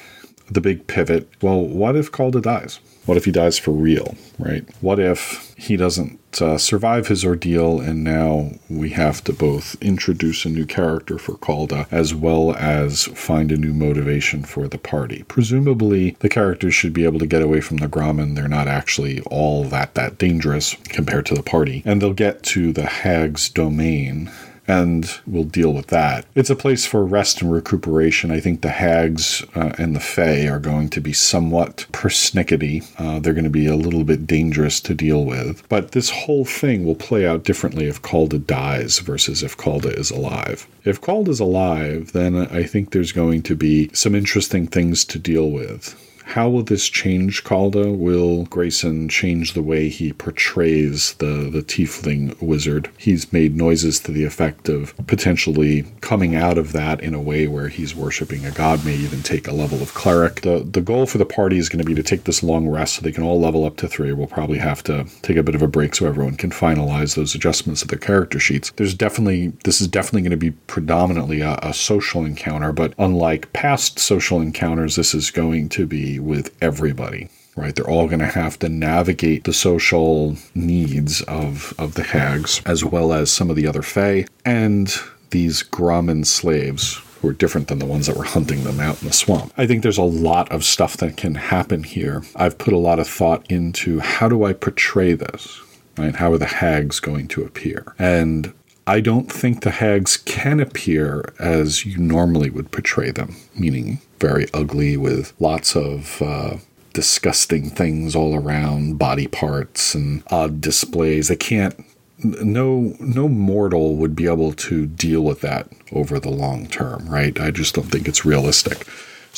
the 0.50 0.62
big 0.62 0.88
pivot. 0.88 1.30
Well, 1.42 1.62
what 1.62 1.96
if 1.96 2.12
Kalda 2.12 2.42
dies? 2.42 2.80
What 3.08 3.16
if 3.16 3.24
he 3.24 3.32
dies 3.32 3.58
for 3.58 3.72
real, 3.72 4.16
right? 4.38 4.66
What 4.82 5.00
if 5.00 5.56
he 5.58 5.78
doesn't 5.78 6.20
uh, 6.42 6.58
survive 6.58 7.08
his 7.08 7.24
ordeal 7.24 7.80
and 7.80 8.04
now 8.04 8.52
we 8.70 8.90
have 8.90 9.24
to 9.24 9.34
both 9.34 9.82
introduce 9.82 10.44
a 10.44 10.50
new 10.50 10.66
character 10.66 11.18
for 11.18 11.38
Calda 11.38 11.88
as 11.90 12.14
well 12.14 12.54
as 12.56 13.06
find 13.06 13.50
a 13.50 13.58
new 13.58 13.74
motivation 13.74 14.44
for 14.44 14.68
the 14.68 14.78
party? 14.78 15.24
Presumably, 15.30 16.18
the 16.20 16.28
characters 16.28 16.76
should 16.76 16.92
be 16.92 17.06
able 17.06 17.20
to 17.20 17.26
get 17.26 17.42
away 17.42 17.62
from 17.62 17.78
the 17.78 17.88
Grommen. 17.88 18.36
They're 18.36 18.50
not 18.50 18.68
actually 18.68 19.22
all 19.22 19.64
that 19.64 19.96
that 19.96 20.18
dangerous 20.18 20.76
compared 20.90 21.26
to 21.28 21.34
the 21.34 21.44
party. 21.44 21.84
And 21.86 22.02
they'll 22.02 22.12
get 22.12 22.44
to 22.44 22.74
the 22.74 22.88
Hag's 22.88 23.48
domain 23.48 24.30
and 24.68 25.20
we'll 25.26 25.44
deal 25.44 25.74
with 25.74 25.88
that. 25.88 26.26
It's 26.36 26.50
a 26.50 26.56
place 26.56 26.86
for 26.86 27.06
rest 27.06 27.42
and 27.42 27.52
recuperation. 27.52 28.32
I 28.32 28.40
think 28.40 28.62
the 28.62 28.70
hags 28.70 29.46
uh, 29.56 29.74
and 29.78 29.96
the 29.96 30.00
fae 30.00 30.48
are 30.48 30.60
going 30.60 30.90
to 30.90 31.02
be 31.02 31.14
somewhat 31.14 31.86
persnickety. 31.92 32.84
Uh, 32.98 33.20
they're 33.20 33.34
going 33.34 33.44
to 33.44 33.50
be 33.50 33.68
a 33.68 33.76
little 33.76 34.04
bit 34.04 34.28
dangerous 34.28 34.82
to 34.82 34.94
deal 34.94 35.24
with. 35.24 35.68
But 35.70 35.92
this 35.92 36.10
whole 36.10 36.46
thing 36.46 36.86
will 36.86 36.96
play 36.96 37.26
out 37.26 37.44
differently 37.44 37.88
if 37.88 38.02
Calda 38.02 38.40
dies 38.40 39.00
versus 39.00 39.44
if 39.44 39.56
Calda 39.58 39.94
is 39.98 40.12
alive. 40.12 40.68
If 40.84 41.02
Kalda 41.02 41.30
is 41.30 41.40
alive, 41.40 42.12
then 42.14 42.36
I 42.36 42.64
think 42.64 42.92
there's 42.92 43.12
going 43.12 43.44
to 43.44 43.56
be 43.56 43.90
some 43.94 44.16
interesting 44.16 44.68
things 44.68 45.06
to 45.06 45.20
deal 45.20 45.50
with. 45.50 45.96
How 46.28 46.50
will 46.50 46.64
this 46.64 46.90
change 46.90 47.46
Kalda? 47.46 47.96
Will 47.98 48.44
Grayson 48.44 49.08
change 49.08 49.54
the 49.54 49.64
way 49.64 49.88
he 49.88 50.12
portrays 50.12 51.14
the, 51.16 51.50
the 51.50 51.62
tiefling 51.62 52.40
wizard? 52.42 52.90
He's 52.98 53.32
made 53.32 53.56
noises 53.56 54.02
to 54.02 54.12
the 54.12 54.26
effect 54.26 54.68
of 54.68 54.94
potentially 55.08 55.86
coming 56.02 56.36
out 56.36 56.58
of 56.58 56.74
that 56.74 57.00
in 57.00 57.14
a 57.14 57.22
way 57.22 57.48
where 57.48 57.70
he's 57.70 57.96
worshiping 57.96 58.46
a 58.46 58.52
god, 58.52 58.84
may 58.86 58.96
even 58.96 59.24
take 59.24 59.48
a 59.48 59.54
level 59.54 59.82
of 59.82 59.94
cleric. 59.94 60.42
The, 60.42 60.68
the 60.70 60.82
goal 60.82 61.06
for 61.06 61.18
the 61.18 61.26
party 61.26 61.58
is 61.58 61.70
going 61.70 61.80
to 61.80 61.86
be 61.86 61.96
to 61.96 62.04
take 62.04 62.26
this 62.26 62.44
long 62.44 62.68
rest 62.68 62.96
so 62.96 63.02
they 63.02 63.14
can 63.14 63.24
all 63.24 63.40
level 63.40 63.64
up 63.64 63.78
to 63.78 63.88
three. 63.88 64.12
We'll 64.12 64.28
probably 64.28 64.58
have 64.58 64.84
to 64.84 65.06
take 65.22 65.38
a 65.38 65.44
bit 65.44 65.56
of 65.56 65.62
a 65.62 65.68
break 65.68 65.96
so 65.96 66.08
everyone 66.08 66.36
can 66.36 66.52
finalize 66.52 67.16
those 67.16 67.36
adjustments 67.36 67.82
of 67.82 67.88
their 67.88 67.98
character 67.98 68.38
sheets. 68.38 68.72
There's 68.76 68.94
definitely, 68.94 69.54
this 69.64 69.80
is 69.80 69.88
definitely 69.88 70.24
going 70.24 70.32
to 70.32 70.38
be 70.38 70.52
predominantly 70.52 71.40
a, 71.40 71.58
a 71.64 71.74
social 71.74 72.26
encounter, 72.26 72.74
but 72.74 72.94
unlike 73.00 73.54
past 73.54 73.98
social 73.98 74.42
encounters, 74.42 74.98
this 74.98 75.16
is 75.16 75.32
going 75.32 75.70
to 75.70 75.88
be 75.88 76.17
with 76.20 76.56
everybody 76.62 77.30
right? 77.58 77.76
They're 77.76 77.90
all 77.90 78.08
going 78.08 78.20
to 78.20 78.28
have 78.28 78.60
to 78.60 78.70
navigate 78.70 79.44
the 79.44 79.52
social 79.52 80.38
needs 80.54 81.22
of, 81.24 81.74
of 81.80 81.96
the 81.96 82.04
hags, 82.04 82.62
as 82.66 82.86
well 82.86 83.12
as 83.12 83.32
some 83.32 83.50
of 83.50 83.56
the 83.56 83.68
other 83.68 83.82
fae, 83.82 84.28
and 84.46 84.96
these 85.32 85.64
Grommen 85.64 86.26
slaves 86.26 87.02
who 87.20 87.30
are 87.30 87.34
different 87.34 87.68
than 87.68 87.80
the 87.80 87.86
ones 87.86 88.06
that 88.06 88.16
were 88.16 88.24
hunting 88.24 88.64
them 88.64 88.80
out 88.80 89.02
in 89.02 89.08
the 89.08 89.14
swamp. 89.14 89.52
I 89.58 89.66
think 89.66 89.82
there's 89.82 89.98
a 89.98 90.04
lot 90.04 90.52
of 90.52 90.64
stuff 90.64 90.98
that 90.98 91.18
can 91.18 91.36
happen 91.36 91.84
here. 91.84 92.24
I've 92.36 92.58
put 92.58 92.74
a 92.74 92.78
lot 92.78 93.00
of 93.00 93.08
thought 93.08 93.50
into 93.52 94.00
how 94.00 94.30
do 94.30 94.44
I 94.44 94.54
portray 94.54 95.14
this? 95.14 95.60
Right? 95.98 96.16
How 96.16 96.32
are 96.32 96.38
the 96.38 96.46
hags 96.46 97.00
going 97.00 97.28
to 97.30 97.44
appear? 97.44 97.96
And 97.98 98.54
I 98.86 99.02
don't 99.02 99.32
think 99.32 99.62
the 99.62 99.72
hags 99.72 100.16
can 100.16 100.60
appear 100.60 101.34
as 101.40 101.86
you 101.86 101.98
normally 101.98 102.52
would 102.52 102.72
portray 102.72 103.10
them, 103.10 103.36
meaning 103.56 104.00
very 104.20 104.48
ugly 104.54 104.98
with 104.98 105.34
lots 105.40 105.76
of 105.76 106.22
uh, 106.22 106.58
disgusting 106.94 107.70
things 107.70 108.16
all 108.16 108.36
around, 108.36 108.98
body 108.98 109.28
parts 109.28 109.94
and 109.94 110.24
odd 110.32 110.62
displays. 110.62 111.28
They 111.28 111.36
can't. 111.36 111.76
No, 112.24 112.96
no 113.00 113.28
mortal 113.30 113.96
would 113.96 114.16
be 114.16 114.26
able 114.26 114.54
to 114.54 114.88
deal 114.88 115.22
with 115.22 115.42
that 115.42 115.70
over 115.92 116.20
the 116.20 116.32
long 116.32 116.66
term, 116.68 117.08
right? 117.08 117.40
I 117.40 117.52
just 117.52 117.76
don't 117.76 117.92
think 117.92 118.08
it's 118.08 118.26
realistic. 118.26 118.88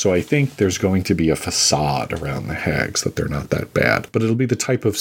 So 0.00 0.14
I 0.14 0.22
think 0.22 0.56
there's 0.56 0.78
going 0.78 1.02
to 1.02 1.14
be 1.14 1.28
a 1.28 1.36
facade 1.36 2.14
around 2.14 2.48
the 2.48 2.54
hags 2.54 3.02
that 3.02 3.16
they're 3.16 3.28
not 3.28 3.50
that 3.50 3.74
bad, 3.74 4.08
but 4.12 4.22
it'll 4.22 4.34
be 4.34 4.46
the 4.46 4.56
type 4.56 4.86
of 4.86 4.96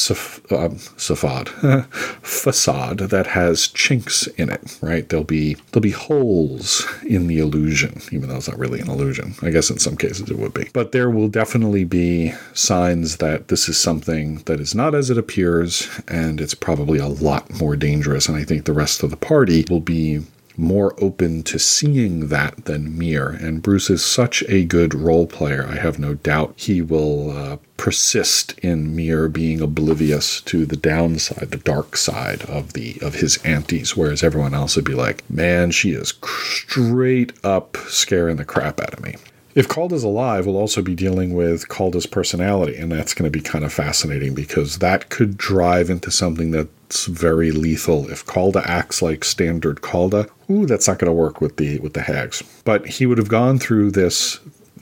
um, 0.51 0.75
facade 2.21 2.97
that 2.97 3.27
has 3.27 3.69
chinks 3.69 4.27
in 4.27 4.49
it, 4.49 4.77
right? 4.81 5.07
There'll 5.07 5.23
be 5.23 5.53
there'll 5.71 5.79
be 5.79 5.91
holes 5.91 6.85
in 7.07 7.27
the 7.27 7.39
illusion, 7.39 8.01
even 8.11 8.27
though 8.27 8.35
it's 8.35 8.49
not 8.49 8.59
really 8.59 8.81
an 8.81 8.89
illusion. 8.89 9.35
I 9.41 9.51
guess 9.51 9.69
in 9.69 9.79
some 9.79 9.95
cases 9.95 10.29
it 10.29 10.37
would 10.37 10.53
be, 10.53 10.67
but 10.73 10.91
there 10.91 11.09
will 11.09 11.29
definitely 11.29 11.85
be 11.85 12.33
signs 12.53 13.19
that 13.19 13.47
this 13.47 13.69
is 13.69 13.79
something 13.79 14.39
that 14.47 14.59
is 14.59 14.75
not 14.75 14.93
as 14.93 15.09
it 15.09 15.17
appears, 15.17 15.87
and 16.09 16.41
it's 16.41 16.53
probably 16.53 16.99
a 16.99 17.07
lot 17.07 17.49
more 17.57 17.77
dangerous. 17.77 18.27
And 18.27 18.35
I 18.35 18.43
think 18.43 18.65
the 18.65 18.73
rest 18.73 19.01
of 19.01 19.11
the 19.11 19.15
party 19.15 19.65
will 19.69 19.79
be 19.79 20.25
more 20.59 20.93
open 21.01 21.41
to 21.43 21.57
seeing 21.57 22.27
that 22.27 22.65
than 22.65 22.97
Mir. 22.97 23.29
And 23.29 23.63
Bruce 23.63 23.89
is 23.89 24.03
such 24.03 24.43
a 24.49 24.65
good 24.65 24.93
role 24.93 25.25
player. 25.25 25.65
I 25.67 25.75
have 25.75 25.97
no 25.97 26.15
doubt 26.15 26.53
he 26.57 26.81
will 26.81 27.31
uh, 27.31 27.57
persist 27.77 28.59
in 28.59 28.93
Mir 28.95 29.29
being 29.29 29.61
oblivious 29.61 30.41
to 30.41 30.65
the 30.65 30.75
downside, 30.75 31.51
the 31.51 31.57
dark 31.57 31.95
side 31.95 32.43
of 32.43 32.73
the 32.73 32.97
of 33.01 33.15
his 33.15 33.37
aunties, 33.45 33.95
whereas 33.95 34.21
everyone 34.21 34.53
else 34.53 34.75
would 34.75 34.85
be 34.85 34.93
like, 34.93 35.23
"Man, 35.29 35.71
she 35.71 35.91
is 35.91 36.13
straight 36.23 37.33
up 37.43 37.77
scaring 37.87 38.35
the 38.35 38.45
crap 38.45 38.81
out 38.81 38.93
of 38.93 39.01
me." 39.01 39.15
If 39.55 39.67
Kalda's 39.67 40.03
alive, 40.03 40.45
we'll 40.45 40.57
also 40.57 40.81
be 40.81 40.95
dealing 40.95 41.33
with 41.33 41.69
Kalda's 41.69 42.05
personality, 42.05 42.75
and 42.77 42.91
that's 42.91 43.13
going 43.13 43.29
to 43.29 43.35
be 43.35 43.41
kind 43.41 43.65
of 43.65 43.73
fascinating 43.73 44.35
because 44.35 44.77
that 44.77 45.09
could 45.09 45.37
drive 45.37 45.89
into 45.89 46.11
something 46.11 46.51
that's 46.51 47.05
very 47.05 47.51
lethal. 47.51 48.09
If 48.09 48.25
Calda 48.25 48.61
acts 48.69 49.01
like 49.01 49.23
standard 49.23 49.81
Calda, 49.81 50.27
ooh, 50.49 50.65
that's 50.65 50.87
not 50.87 50.99
going 50.99 51.09
to 51.09 51.13
work 51.13 51.41
with 51.41 51.57
the 51.57 51.79
with 51.79 51.93
the 51.93 52.01
hags. 52.01 52.43
But 52.63 52.85
he 52.85 53.05
would 53.05 53.17
have 53.17 53.27
gone 53.27 53.57
through 53.57 53.91
this 53.91 54.39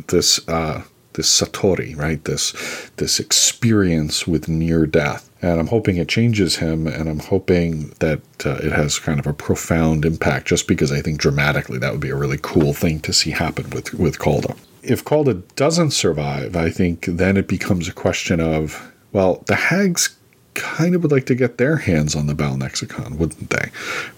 this 0.07 0.45
uh, 0.49 0.83
this 1.13 1.41
satori, 1.41 1.97
right? 1.97 2.23
This 2.25 2.53
this 2.97 3.19
experience 3.19 4.27
with 4.27 4.47
near 4.47 4.85
death, 4.85 5.26
and 5.41 5.59
I'm 5.59 5.67
hoping 5.67 5.97
it 5.97 6.07
changes 6.07 6.57
him, 6.57 6.87
and 6.87 7.09
I'm 7.09 7.19
hoping 7.19 7.89
that 7.99 8.21
uh, 8.45 8.59
it 8.63 8.71
has 8.71 8.99
kind 8.99 9.19
of 9.19 9.27
a 9.27 9.33
profound 9.33 10.05
impact. 10.05 10.47
Just 10.47 10.67
because 10.67 10.91
I 10.91 11.01
think 11.01 11.19
dramatically 11.19 11.77
that 11.79 11.91
would 11.91 12.01
be 12.01 12.09
a 12.09 12.15
really 12.15 12.39
cool 12.41 12.73
thing 12.73 12.99
to 13.01 13.13
see 13.13 13.31
happen 13.31 13.69
with 13.71 13.93
with 13.93 14.19
Kalda 14.19 14.57
if 14.87 15.03
Kalda 15.03 15.43
doesn't 15.55 15.91
survive, 15.91 16.55
I 16.55 16.69
think 16.69 17.05
then 17.05 17.37
it 17.37 17.47
becomes 17.47 17.87
a 17.87 17.93
question 17.93 18.39
of, 18.39 18.91
well, 19.11 19.43
the 19.47 19.55
hags 19.55 20.15
kind 20.57 20.95
of 20.95 21.03
would 21.03 21.11
like 21.11 21.27
to 21.27 21.35
get 21.35 21.57
their 21.57 21.77
hands 21.77 22.15
on 22.15 22.25
the 22.25 22.33
Balnexicon, 22.33 23.17
wouldn't 23.17 23.51
they? 23.51 23.69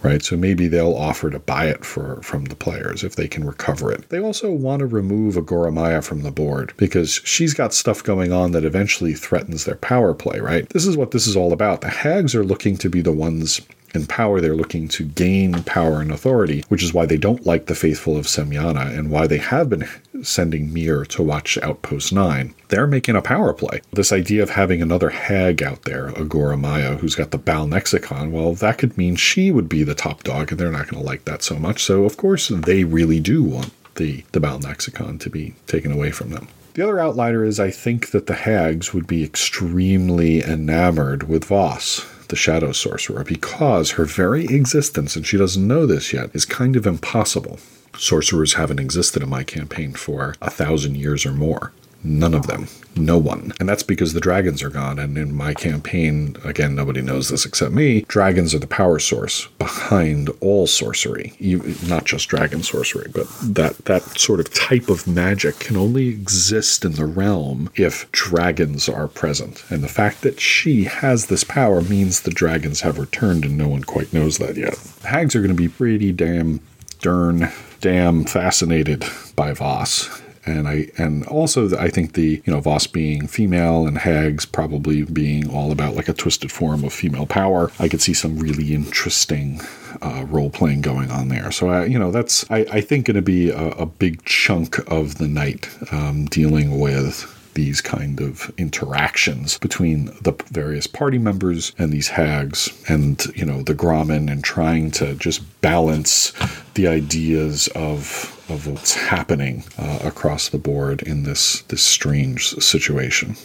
Right? 0.01 0.24
So 0.24 0.38
maybe 0.38 0.67
they'll 0.67 0.96
offer 0.96 1.29
to 1.29 1.39
buy 1.39 1.65
it 1.65 1.86
for 1.86 2.22
from 2.24 2.46
the 2.46 2.55
players 2.55 3.03
if 3.03 3.15
they 3.15 3.27
can 3.27 3.46
recover 3.46 3.91
it. 3.91 4.10
They 4.10 4.19
also 4.19 4.51
want 4.51 4.79
to 4.79 4.86
remove 4.86 5.38
Agora 5.38 5.72
Maya 5.72 6.01
from 6.01 6.24
the 6.24 6.31
board 6.31 6.74
because 6.77 7.22
she's 7.25 7.53
got 7.53 7.74
stuff 7.74 8.03
going 8.03 8.31
on 8.31 8.51
that 8.53 8.65
eventually 8.65 9.13
threatens 9.13 9.65
their 9.65 9.75
power 9.75 10.13
play, 10.13 10.39
right? 10.39 10.67
This 10.69 10.88
is 10.88 10.98
what 10.98 11.12
this 11.12 11.27
is 11.27 11.36
all 11.36 11.53
about. 11.53 11.81
The 11.81 11.89
hags 11.89 12.34
are 12.34 12.43
looking 12.43 12.77
to 12.77 12.89
be 12.89 13.01
the 13.01 13.12
ones 13.12 13.62
in 13.93 14.05
power, 14.05 14.39
they're 14.39 14.55
looking 14.55 14.88
to 14.89 15.05
gain 15.05 15.63
power 15.63 16.01
and 16.01 16.12
authority, 16.12 16.63
which 16.69 16.84
is 16.84 16.93
why 16.93 17.05
they 17.05 17.17
don't 17.17 17.46
like 17.46 17.65
the 17.65 17.75
faithful 17.75 18.17
of 18.17 18.25
Semyana 18.25 18.98
and 18.98 19.10
why 19.10 19.27
they 19.27 19.38
have 19.38 19.69
been 19.69 19.88
sending 20.22 20.74
Mir 20.74 21.05
to 21.05 21.24
watch 21.24 21.58
Outpost 21.58 22.13
9. 22.13 22.53
They're 22.67 22.88
making 22.88 23.15
a 23.15 23.22
power 23.22 23.53
play. 23.53 23.81
This 23.91 24.12
idea 24.12 24.43
of 24.43 24.51
having 24.51 24.81
another 24.81 25.10
hag 25.10 25.63
out 25.63 25.84
there, 25.84 26.10
Agora 26.10 26.58
Maya, 26.58 26.98
who's 26.98 27.15
got 27.15 27.31
the 27.31 27.39
Balnexicon, 27.39 28.31
well, 28.31 28.53
that 28.53 28.77
could 28.77 28.98
mean 28.98 29.15
she 29.15 29.51
would 29.51 29.69
be 29.69 29.84
the 29.84 29.96
top 29.96 30.24
dog, 30.24 30.51
and 30.51 30.60
they're 30.60 30.72
not 30.72 30.88
going 30.88 31.01
to 31.01 31.08
like 31.08 31.25
that 31.25 31.41
so 31.41 31.55
much. 31.55 31.84
So, 31.84 32.05
of 32.05 32.17
course, 32.17 32.50
they 32.50 32.84
really 32.84 33.19
do 33.19 33.43
want 33.43 33.72
the, 33.96 34.24
the 34.31 34.39
Balnexicon 34.39 35.19
to 35.22 35.29
be 35.29 35.55
taken 35.67 35.91
away 35.91 36.12
from 36.12 36.29
them. 36.29 36.48
The 36.75 36.84
other 36.84 37.00
outlier 37.00 37.43
is 37.43 37.60
I 37.60 37.72
think 37.72 38.12
that 38.12 38.27
the 38.27 38.36
hags 38.36 38.93
would 38.93 39.08
be 39.08 39.24
extremely 39.24 40.41
enamored 40.43 41.24
with 41.24 41.46
Voss 41.46 42.05
the 42.29 42.36
Shadow 42.36 42.71
Sorcerer 42.71 43.24
because 43.24 43.91
her 43.91 44.05
very 44.05 44.45
existence, 44.45 45.15
and 45.15 45.25
she 45.25 45.38
doesn't 45.38 45.67
know 45.67 45.86
this 45.86 46.13
yet, 46.13 46.29
is 46.33 46.45
kind 46.45 46.75
of 46.75 46.88
impossible. 46.88 47.59
Sorcerers 47.98 48.53
haven't 48.53 48.79
existed 48.79 49.21
in 49.21 49.29
my 49.29 49.43
campaign 49.43 49.93
for 49.93 50.36
a 50.41 50.50
thousand 50.50 50.95
years 50.95 51.25
or 51.25 51.33
more. 51.33 51.74
None 52.03 52.34
of 52.34 52.48
them. 52.48 52.68
No 52.96 53.18
one. 53.18 53.53
And 53.60 53.68
that's 53.68 53.84
because 53.84 54.13
the 54.13 54.20
dragons 54.20 54.63
are 54.63 54.70
gone. 54.70 55.00
And 55.00 55.18
in 55.18 55.34
my 55.34 55.53
campaign, 55.53 56.36
again, 56.44 56.75
nobody 56.75 57.01
knows 57.01 57.29
this 57.29 57.46
except 57.46 57.74
me, 57.74 58.01
dragons 58.01 58.53
are 58.53 58.60
the 58.60 58.68
power 58.68 59.00
source 59.00 59.48
behind 59.58 60.29
all 60.39 60.68
sorcery. 60.68 61.34
You, 61.39 61.75
not 61.88 62.06
just 62.06 62.29
dragon 62.29 62.63
sorcery, 62.63 63.10
but 63.13 63.27
that, 63.41 63.77
that 63.86 64.03
sort 64.20 64.39
of 64.39 64.53
type 64.53 64.89
of 64.89 65.08
magic 65.08 65.60
can 65.60 65.77
only 65.77 66.08
exist 66.08 66.84
in 66.84 66.94
the 66.94 67.06
realm 67.06 67.70
if 67.75 68.12
dragons 68.12 68.89
are 68.89 69.08
present. 69.08 69.63
And 69.70 69.84
the 69.84 69.88
fact 69.88 70.22
that 70.22 70.39
she 70.39 70.86
has 70.86 71.27
this 71.27 71.44
power 71.44 71.82
means 71.82 72.22
the 72.22 72.32
dragons 72.32 72.82
have 72.82 72.98
returned, 72.98 73.46
and 73.46 73.58
no 73.58 73.68
one 73.68 73.84
quite 73.84 74.13
knows 74.13 74.38
that 74.38 74.58
yet. 74.58 74.77
Hags 75.03 75.36
are 75.36 75.41
going 75.41 75.56
to 75.56 75.62
be 75.62 75.70
pretty 75.70 76.12
damn, 76.12 76.60
darn, 77.01 77.50
damn 77.82 78.25
fascinated 78.25 79.06
by 79.36 79.53
Voss 79.53 80.22
and 80.46 80.67
I 80.67 80.89
and 80.98 81.25
also 81.27 81.77
I 81.77 81.89
think 81.89 82.13
the 82.13 82.41
you 82.46 82.53
know 82.53 82.60
Voss 82.60 82.88
being 82.88 83.27
female 83.27 83.88
and 83.88 83.98
Hags 83.98 84.46
probably 84.46 85.03
being 85.03 85.50
all 85.50 85.72
about 85.72 85.96
like 85.96 86.08
a 86.08 86.13
twisted 86.13 86.51
form 86.51 86.84
of 86.84 86.93
female 86.93 87.25
power. 87.25 87.72
I 87.79 87.88
could 87.88 88.01
see 88.01 88.13
some 88.13 88.39
really 88.39 88.74
interesting 88.74 89.62
uh, 90.01 90.25
role 90.27 90.50
playing 90.50 90.81
going 90.81 91.12
on 91.12 91.27
there. 91.29 91.51
So 91.51 91.69
I, 91.69 91.86
you 91.86 92.00
know 92.00 92.12
that's 92.12 92.50
I, 92.50 92.60
I 92.72 92.81
think 92.81 93.05
going 93.05 93.15
to 93.15 93.22
be 93.22 93.50
a, 93.50 93.69
a, 93.72 93.86
big 93.86 94.24
chunk 94.24 94.77
of 94.89 95.17
the 95.17 95.27
night 95.27 95.67
um, 95.91 96.25
dealing 96.25 96.79
with 96.79 97.36
these 97.60 97.82
kind 97.82 98.22
of 98.22 98.54
interactions 98.58 99.58
between 99.58 100.06
the 100.22 100.34
various 100.50 100.88
party 100.88 101.18
members 101.18 101.74
and 101.78 101.92
these 101.92 102.08
hags 102.08 102.70
and 102.88 103.25
you 103.36 103.44
know 103.44 103.62
the 103.63 103.75
Grommen 103.75 104.32
and 104.32 104.42
trying 104.42 104.92
to 104.92 105.13
just 105.16 105.42
balance 105.60 106.32
the 106.75 106.88
ideas 106.88 107.68
of 107.75 108.01
of 108.48 108.66
what's 108.66 108.94
happening 108.94 109.66
uh, 109.78 110.00
across 110.04 110.48
the 110.48 110.58
board 110.58 111.01
in 111.01 111.24
this 111.24 111.62
this 111.63 111.84
strange 111.84 112.48
situation. 112.63 113.36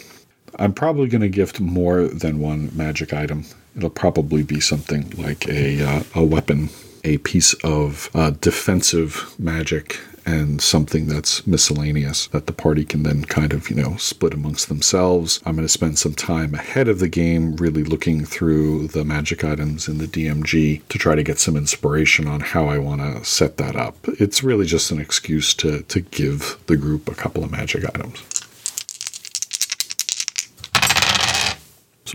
I'm 0.57 0.73
probably 0.73 1.09
going 1.09 1.27
to 1.29 1.41
gift 1.41 1.59
more 1.59 2.07
than 2.07 2.39
one 2.39 2.71
magic 2.73 3.11
item. 3.11 3.43
It'll 3.75 3.89
probably 3.89 4.43
be 4.43 4.61
something 4.61 5.09
like 5.17 5.45
a 5.49 5.83
uh, 5.83 6.03
a 6.15 6.23
weapon, 6.23 6.69
a 7.03 7.17
piece 7.17 7.53
of 7.65 8.09
uh, 8.13 8.29
defensive 8.29 9.35
magic, 9.37 9.99
and 10.25 10.61
something 10.61 11.07
that's 11.07 11.45
miscellaneous 11.45 12.27
that 12.27 12.47
the 12.47 12.53
party 12.53 12.83
can 12.83 13.03
then 13.03 13.25
kind 13.25 13.53
of, 13.53 13.69
you 13.69 13.75
know, 13.75 13.95
split 13.97 14.33
amongst 14.33 14.69
themselves. 14.69 15.39
I'm 15.45 15.55
going 15.55 15.67
to 15.67 15.71
spend 15.71 15.99
some 15.99 16.13
time 16.13 16.53
ahead 16.53 16.87
of 16.87 16.99
the 16.99 17.07
game 17.07 17.55
really 17.57 17.83
looking 17.83 18.25
through 18.25 18.87
the 18.87 19.05
magic 19.05 19.43
items 19.43 19.87
in 19.87 19.99
the 19.99 20.07
DMG 20.07 20.81
to 20.87 20.97
try 20.97 21.15
to 21.15 21.23
get 21.23 21.39
some 21.39 21.55
inspiration 21.55 22.27
on 22.27 22.39
how 22.39 22.67
I 22.67 22.77
want 22.77 23.01
to 23.01 23.23
set 23.23 23.57
that 23.57 23.75
up. 23.75 23.95
It's 24.19 24.43
really 24.43 24.65
just 24.65 24.91
an 24.91 24.99
excuse 24.99 25.53
to 25.55 25.83
to 25.83 26.01
give 26.01 26.57
the 26.67 26.77
group 26.77 27.07
a 27.07 27.15
couple 27.15 27.43
of 27.43 27.51
magic 27.51 27.85
items. 27.85 28.34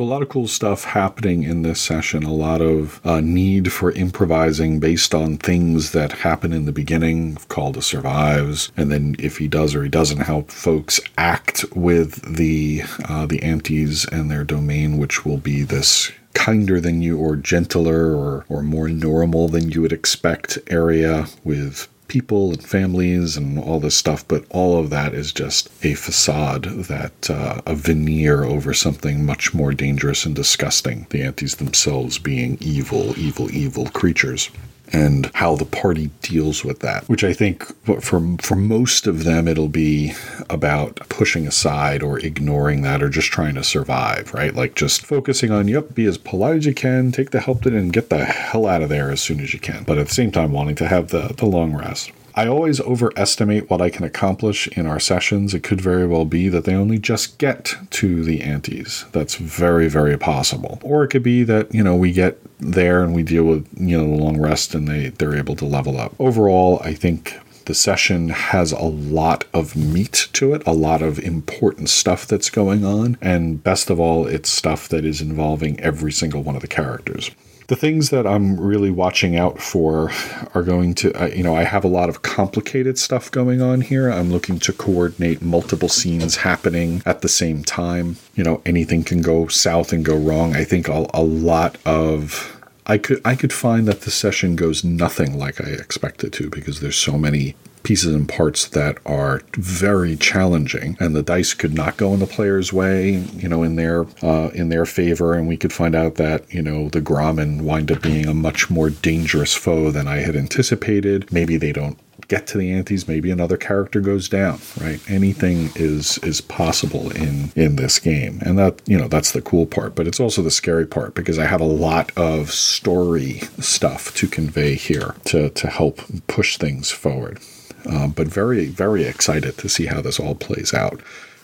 So, 0.01 0.05
a 0.05 0.07
lot 0.07 0.23
of 0.23 0.31
cool 0.31 0.49
stuff 0.49 0.85
happening 0.85 1.43
in 1.43 1.61
this 1.61 1.79
session, 1.79 2.23
a 2.23 2.33
lot 2.33 2.63
of 2.63 3.03
uh, 3.05 3.21
need 3.21 3.71
for 3.71 3.93
improvising 3.93 4.81
based 4.81 5.15
on 5.15 5.37
things 5.37 5.93
that 5.93 6.13
happen 6.13 6.55
in 6.55 6.65
the 6.65 6.73
beginning. 6.73 7.35
Kaldra 7.51 7.83
survives, 7.83 8.73
and 8.79 8.91
then 8.91 9.15
if 9.19 9.37
he 9.37 9.47
does 9.47 9.75
or 9.75 9.83
he 9.83 9.91
doesn't, 9.91 10.21
how 10.21 10.47
folks 10.49 11.01
act 11.19 11.67
with 11.77 12.37
the 12.37 12.81
uh, 13.11 13.27
the 13.27 13.43
aunties 13.43 14.07
and 14.07 14.31
their 14.31 14.43
domain, 14.43 14.97
which 14.97 15.27
will 15.27 15.37
be 15.37 15.65
this 15.65 16.11
kinder 16.33 16.81
than 16.81 17.03
you 17.03 17.19
or 17.19 17.37
gentler 17.37 18.17
or, 18.17 18.47
or 18.49 18.63
more 18.63 18.89
normal 18.89 19.49
than 19.49 19.69
you 19.69 19.83
would 19.83 19.93
expect 19.93 20.59
area 20.69 21.27
with 21.45 21.89
people 22.11 22.51
and 22.51 22.63
families 22.67 23.37
and 23.37 23.57
all 23.57 23.79
this 23.79 23.95
stuff, 23.95 24.27
but 24.27 24.45
all 24.51 24.77
of 24.77 24.91
that 24.91 25.15
is 25.15 25.33
just 25.33 25.71
a 25.85 25.95
facade 25.95 26.65
that 26.65 27.31
uh, 27.31 27.61
a 27.65 27.75
veneer 27.77 28.43
over 28.43 28.75
something 28.75 29.25
much 29.25 29.55
more 29.55 29.73
dangerous 29.73 30.27
and 30.27 30.35
disgusting. 30.35 31.07
The 31.11 31.23
aunties 31.23 31.55
themselves 31.57 32.19
being 32.19 32.59
evil, 32.61 33.17
evil, 33.17 33.49
evil 33.55 33.87
creatures 33.87 34.51
and 34.93 35.31
how 35.35 35.57
the 35.57 35.65
party 35.65 36.11
deals 36.23 36.65
with 36.65 36.81
that. 36.81 37.09
Which 37.09 37.25
I 37.25 37.33
think 37.33 37.65
for 37.85 38.21
for 38.39 38.57
most 38.57 39.07
of 39.07 39.25
them 39.25 39.49
it'll 39.49 39.69
be 39.69 40.13
about 40.49 40.97
pushing 41.09 41.47
aside 41.47 42.03
or 42.03 42.19
ignoring 42.19 42.83
that 42.83 43.03
or 43.03 43.09
just 43.09 43.29
trying 43.29 43.55
to 43.55 43.65
survive, 43.65 44.35
right? 44.35 44.55
Like 44.55 44.75
just 44.75 45.05
focusing 45.05 45.51
on 45.51 45.69
yep, 45.69 45.95
be 45.95 46.07
as 46.07 46.19
polite 46.19 46.57
as 46.57 46.67
you 46.67 46.75
can, 46.75 47.13
take 47.13 47.31
the 47.31 47.41
help 47.41 47.67
and 47.67 47.93
get 47.93 48.09
the 48.09 48.25
hell 48.25 48.67
out 48.67 48.83
of 48.83 48.89
there 48.89 49.11
as 49.11 49.21
soon 49.21 49.41
as 49.41 49.53
you 49.53 49.61
can. 49.61 49.85
But 49.85 49.99
at 49.99 50.09
the 50.09 50.15
same 50.15 50.33
time 50.33 50.53
wanting 50.53 50.77
to 50.77 50.89
have 50.89 51.09
the 51.09 51.35
the 51.37 51.47
long 51.47 51.75
rest. 51.75 52.11
I 52.35 52.47
always 52.47 52.81
overestimate 52.81 53.69
what 53.69 53.81
I 53.81 53.91
can 53.91 54.05
accomplish 54.05 54.69
in 54.69 54.87
our 54.87 55.01
sessions. 55.01 55.55
It 55.55 55.63
could 55.63 55.81
very 55.81 56.07
well 56.07 56.25
be 56.25 56.49
that 56.49 56.65
they 56.65 56.75
only 56.75 56.99
just 56.99 57.39
get 57.39 57.75
to 57.91 58.23
the 58.23 58.43
aunties. 58.43 59.05
That's 59.13 59.35
very, 59.35 59.89
very 59.89 60.17
possible. 60.17 60.79
Or 60.83 61.05
it 61.05 61.09
could 61.09 61.23
be 61.23 61.43
that, 61.45 61.75
you 61.75 61.83
know, 61.83 61.97
we 61.97 62.13
get 62.13 62.39
there 62.59 63.03
and 63.03 63.15
we 63.15 63.23
deal 63.23 63.45
with, 63.45 63.69
you 63.77 63.99
know, 63.99 64.17
the 64.17 64.23
long 64.23 64.41
rest 64.41 64.75
and 64.75 64.87
they, 64.87 65.09
they're 65.09 65.37
able 65.37 65.57
to 65.57 65.65
level 65.65 65.99
up. 65.99 66.15
Overall, 66.19 66.81
I 66.85 66.95
think 66.95 67.39
the 67.67 67.75
session 67.75 68.31
has 68.31 68.73
a 68.73 68.83
lot 68.83 69.45
of 69.53 69.77
meat 69.77 70.29
to 70.33 70.55
it, 70.55 70.63
a 70.67 70.73
lot 70.73 71.03
of 71.03 71.19
important 71.19 71.89
stuff 71.89 72.27
that's 72.27 72.51
going 72.51 72.85
on, 72.85 73.17
and 73.21 73.63
best 73.63 73.91
of 73.91 74.01
all, 74.01 74.27
it's 74.27 74.51
stuff 74.51 74.89
that 74.89 75.05
is 75.05 75.21
involving 75.21 75.79
every 75.81 76.11
single 76.11 76.43
one 76.43 76.57
of 76.57 76.63
the 76.63 76.69
characters 76.69 77.31
the 77.71 77.77
things 77.77 78.11
that 78.11 78.27
I'm 78.27 78.59
really 78.59 78.91
watching 78.91 79.37
out 79.37 79.61
for 79.61 80.11
are 80.55 80.65
going 80.65 80.93
to, 80.97 81.13
uh, 81.13 81.29
you 81.29 81.45
know, 81.45 81.55
I 81.55 81.63
have 81.63 81.85
a 81.85 81.89
lot 81.89 82.09
of 82.09 82.23
complicated 82.23 82.99
stuff 82.99 83.31
going 83.31 83.63
on 83.63 83.83
here. 83.83 84.11
I'm 84.11 84.33
looking 84.33 84.59
to 84.59 84.73
coordinate 84.73 85.41
multiple 85.41 85.89
scenes 85.89 86.39
happening 86.39 87.01
at 87.07 87.21
the 87.21 87.29
same 87.29 87.63
time. 87.63 88.17
You 88.35 88.43
know, 88.43 88.61
anything 88.67 89.05
can 89.05 89.23
go 89.23 89.47
south 89.47 89.93
and 89.93 90.05
go 90.05 90.17
wrong. 90.17 90.57
I 90.57 90.65
think 90.65 90.89
a, 90.89 91.09
a 91.15 91.23
lot 91.23 91.79
of 91.87 92.61
I 92.87 92.99
could 92.99 93.21
I 93.25 93.37
could 93.37 93.53
find 93.53 93.87
that 93.87 94.01
the 94.01 94.11
session 94.11 94.57
goes 94.57 94.83
nothing 94.83 95.39
like 95.39 95.61
I 95.61 95.69
expected 95.71 96.33
to 96.33 96.51
because 96.51 96.81
there's 96.81 96.97
so 96.97 97.17
many 97.17 97.55
pieces 97.83 98.15
and 98.15 98.29
parts 98.29 98.69
that 98.69 98.99
are 99.07 99.43
very 99.53 100.17
challenging, 100.17 100.97
and 101.01 101.15
the 101.15 101.23
dice 101.23 101.55
could 101.55 101.75
not 101.75 101.97
go 101.97 102.13
in 102.15 102.21
the 102.21 102.27
player's 102.27 102.73
way, 102.73 103.13
you 103.37 103.49
know, 103.49 103.63
in 103.63 103.77
their 103.77 104.07
uh, 104.23 104.51
in 104.55 104.69
their 104.69 104.87
favor, 104.87 105.35
and 105.35 105.49
we 105.49 105.57
could 105.57 105.73
find 105.73 105.95
out 105.95 106.17
that 106.17 106.53
you 106.53 106.63
know 106.63 106.89
the 106.89 107.01
Grommen 107.01 107.63
wind 107.63 107.91
up 107.91 108.03
being 108.03 108.27
a 108.27 108.35
much 108.35 108.71
more 108.71 108.91
dangerous 108.91 109.55
foe 109.55 109.91
than 109.91 110.07
I 110.09 110.19
had 110.19 110.37
anticipated. 110.37 111.33
Maybe 111.33 111.57
they 111.57 111.73
don't 111.73 111.99
get 112.29 112.47
to 112.47 112.59
the 112.59 112.71
aunties 112.71 113.09
maybe 113.09 113.31
another 113.31 113.57
character 113.57 114.01
goes 114.01 114.29
down 114.29 114.61
right? 114.81 115.01
Anything 115.09 115.71
is 115.75 116.19
is 116.19 116.41
possible 116.41 117.11
in 117.11 117.51
in 117.57 117.77
this 117.77 117.99
game. 117.99 118.41
And 118.43 118.59
that 118.59 118.81
you 118.87 118.97
know 118.97 119.09
that's 119.09 119.33
the 119.33 119.43
cool 119.43 119.67
part 119.67 119.95
but 119.95 120.07
it's 120.07 120.21
also 120.21 120.43
the 120.43 120.51
scary 120.51 120.87
part 120.87 121.15
because 121.15 121.39
i 121.39 121.45
have 121.45 121.61
a 121.61 121.65
lot 121.65 122.13
of 122.17 122.51
story 122.53 123.41
stuff 123.59 124.15
to 124.15 124.29
convey 124.29 124.75
here 124.75 125.15
to 125.27 125.51
to 125.51 125.69
help 125.69 126.01
push 126.27 126.57
things 126.57 126.91
forward 126.91 127.41
uh, 127.87 128.09
but 128.09 128.27
very, 128.27 128.67
very 128.67 129.05
excited 129.05 129.57
to 129.59 129.69
see 129.69 129.87
how 129.87 130.01
this 130.01 130.21
all 130.21 130.35
plays 130.35 130.75
out 130.75 131.01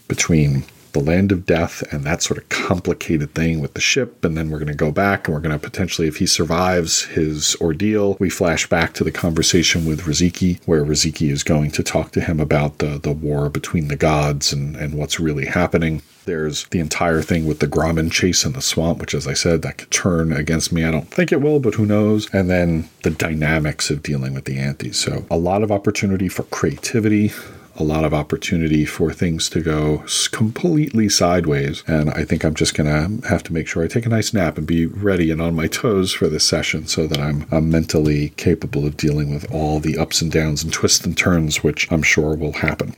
between 0.08 0.64
the 0.96 1.02
land 1.02 1.30
of 1.30 1.44
death 1.44 1.82
and 1.92 2.04
that 2.04 2.22
sort 2.22 2.38
of 2.38 2.48
complicated 2.48 3.34
thing 3.34 3.60
with 3.60 3.74
the 3.74 3.80
ship. 3.80 4.24
And 4.24 4.36
then 4.36 4.48
we're 4.48 4.58
going 4.58 4.68
to 4.68 4.74
go 4.74 4.90
back 4.90 5.26
and 5.28 5.34
we're 5.34 5.42
going 5.42 5.58
to 5.58 5.58
potentially, 5.58 6.08
if 6.08 6.16
he 6.16 6.26
survives 6.26 7.02
his 7.02 7.54
ordeal, 7.60 8.16
we 8.18 8.30
flash 8.30 8.66
back 8.66 8.94
to 8.94 9.04
the 9.04 9.12
conversation 9.12 9.84
with 9.84 10.02
Raziki, 10.02 10.58
where 10.66 10.84
Raziki 10.84 11.30
is 11.30 11.42
going 11.42 11.70
to 11.72 11.82
talk 11.82 12.12
to 12.12 12.20
him 12.20 12.40
about 12.40 12.78
the, 12.78 12.98
the 12.98 13.12
war 13.12 13.50
between 13.50 13.88
the 13.88 13.96
gods 13.96 14.54
and, 14.54 14.74
and 14.74 14.94
what's 14.94 15.20
really 15.20 15.44
happening. 15.44 16.00
There's 16.24 16.64
the 16.68 16.80
entire 16.80 17.20
thing 17.20 17.46
with 17.46 17.60
the 17.60 17.68
Grommen 17.68 18.10
chase 18.10 18.44
in 18.44 18.54
the 18.54 18.62
swamp, 18.62 18.98
which, 18.98 19.14
as 19.14 19.28
I 19.28 19.34
said, 19.34 19.62
that 19.62 19.78
could 19.78 19.90
turn 19.90 20.32
against 20.32 20.72
me. 20.72 20.84
I 20.84 20.90
don't 20.90 21.10
think 21.10 21.30
it 21.30 21.42
will, 21.42 21.60
but 21.60 21.74
who 21.74 21.86
knows? 21.86 22.32
And 22.34 22.48
then 22.50 22.88
the 23.02 23.10
dynamics 23.10 23.90
of 23.90 24.02
dealing 24.02 24.34
with 24.34 24.46
the 24.46 24.58
aunties. 24.58 24.96
So, 24.96 25.24
a 25.30 25.36
lot 25.36 25.62
of 25.62 25.70
opportunity 25.70 26.28
for 26.28 26.42
creativity, 26.44 27.32
a 27.78 27.84
lot 27.84 28.04
of 28.04 28.14
opportunity 28.14 28.86
for 28.86 29.12
things 29.12 29.50
to 29.50 29.60
go 29.60 30.04
completely 30.32 31.08
sideways. 31.08 31.84
And 31.86 32.10
I 32.10 32.24
think 32.24 32.44
I'm 32.44 32.54
just 32.54 32.74
going 32.74 32.86
to 33.20 33.28
have 33.28 33.42
to 33.44 33.52
make 33.52 33.66
sure 33.66 33.84
I 33.84 33.86
take 33.86 34.06
a 34.06 34.10
nice 34.10 34.32
nap 34.32 34.56
and 34.56 34.66
be 34.66 34.86
ready 34.86 35.30
and 35.30 35.42
on 35.42 35.54
my 35.54 35.66
toes 35.66 36.12
for 36.12 36.28
this 36.28 36.46
session 36.46 36.86
so 36.86 37.06
that 37.06 37.20
I'm, 37.20 37.46
I'm 37.50 37.70
mentally 37.70 38.30
capable 38.30 38.86
of 38.86 38.96
dealing 38.96 39.32
with 39.32 39.52
all 39.52 39.78
the 39.78 39.98
ups 39.98 40.22
and 40.22 40.32
downs 40.32 40.64
and 40.64 40.72
twists 40.72 41.04
and 41.04 41.16
turns, 41.16 41.62
which 41.62 41.90
I'm 41.92 42.02
sure 42.02 42.34
will 42.34 42.54
happen. 42.54 42.96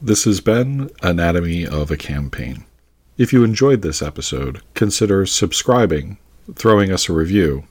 This 0.00 0.24
has 0.24 0.40
been 0.40 0.90
Anatomy 1.02 1.66
of 1.66 1.90
a 1.90 1.96
Campaign. 1.96 2.64
If 3.16 3.32
you 3.32 3.42
enjoyed 3.42 3.82
this 3.82 4.00
episode, 4.00 4.62
consider 4.74 5.26
subscribing, 5.26 6.18
throwing 6.54 6.92
us 6.92 7.08
a 7.08 7.12
review, 7.12 7.64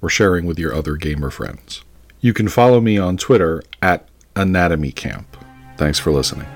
or 0.00 0.08
sharing 0.08 0.46
with 0.46 0.58
your 0.58 0.74
other 0.74 0.96
gamer 0.96 1.30
friends. 1.30 1.82
You 2.20 2.32
can 2.32 2.48
follow 2.48 2.80
me 2.80 2.98
on 2.98 3.16
Twitter 3.16 3.62
at 3.82 4.08
Anatomy 4.34 4.92
Camp. 4.92 5.36
Thanks 5.76 5.98
for 5.98 6.10
listening. 6.10 6.46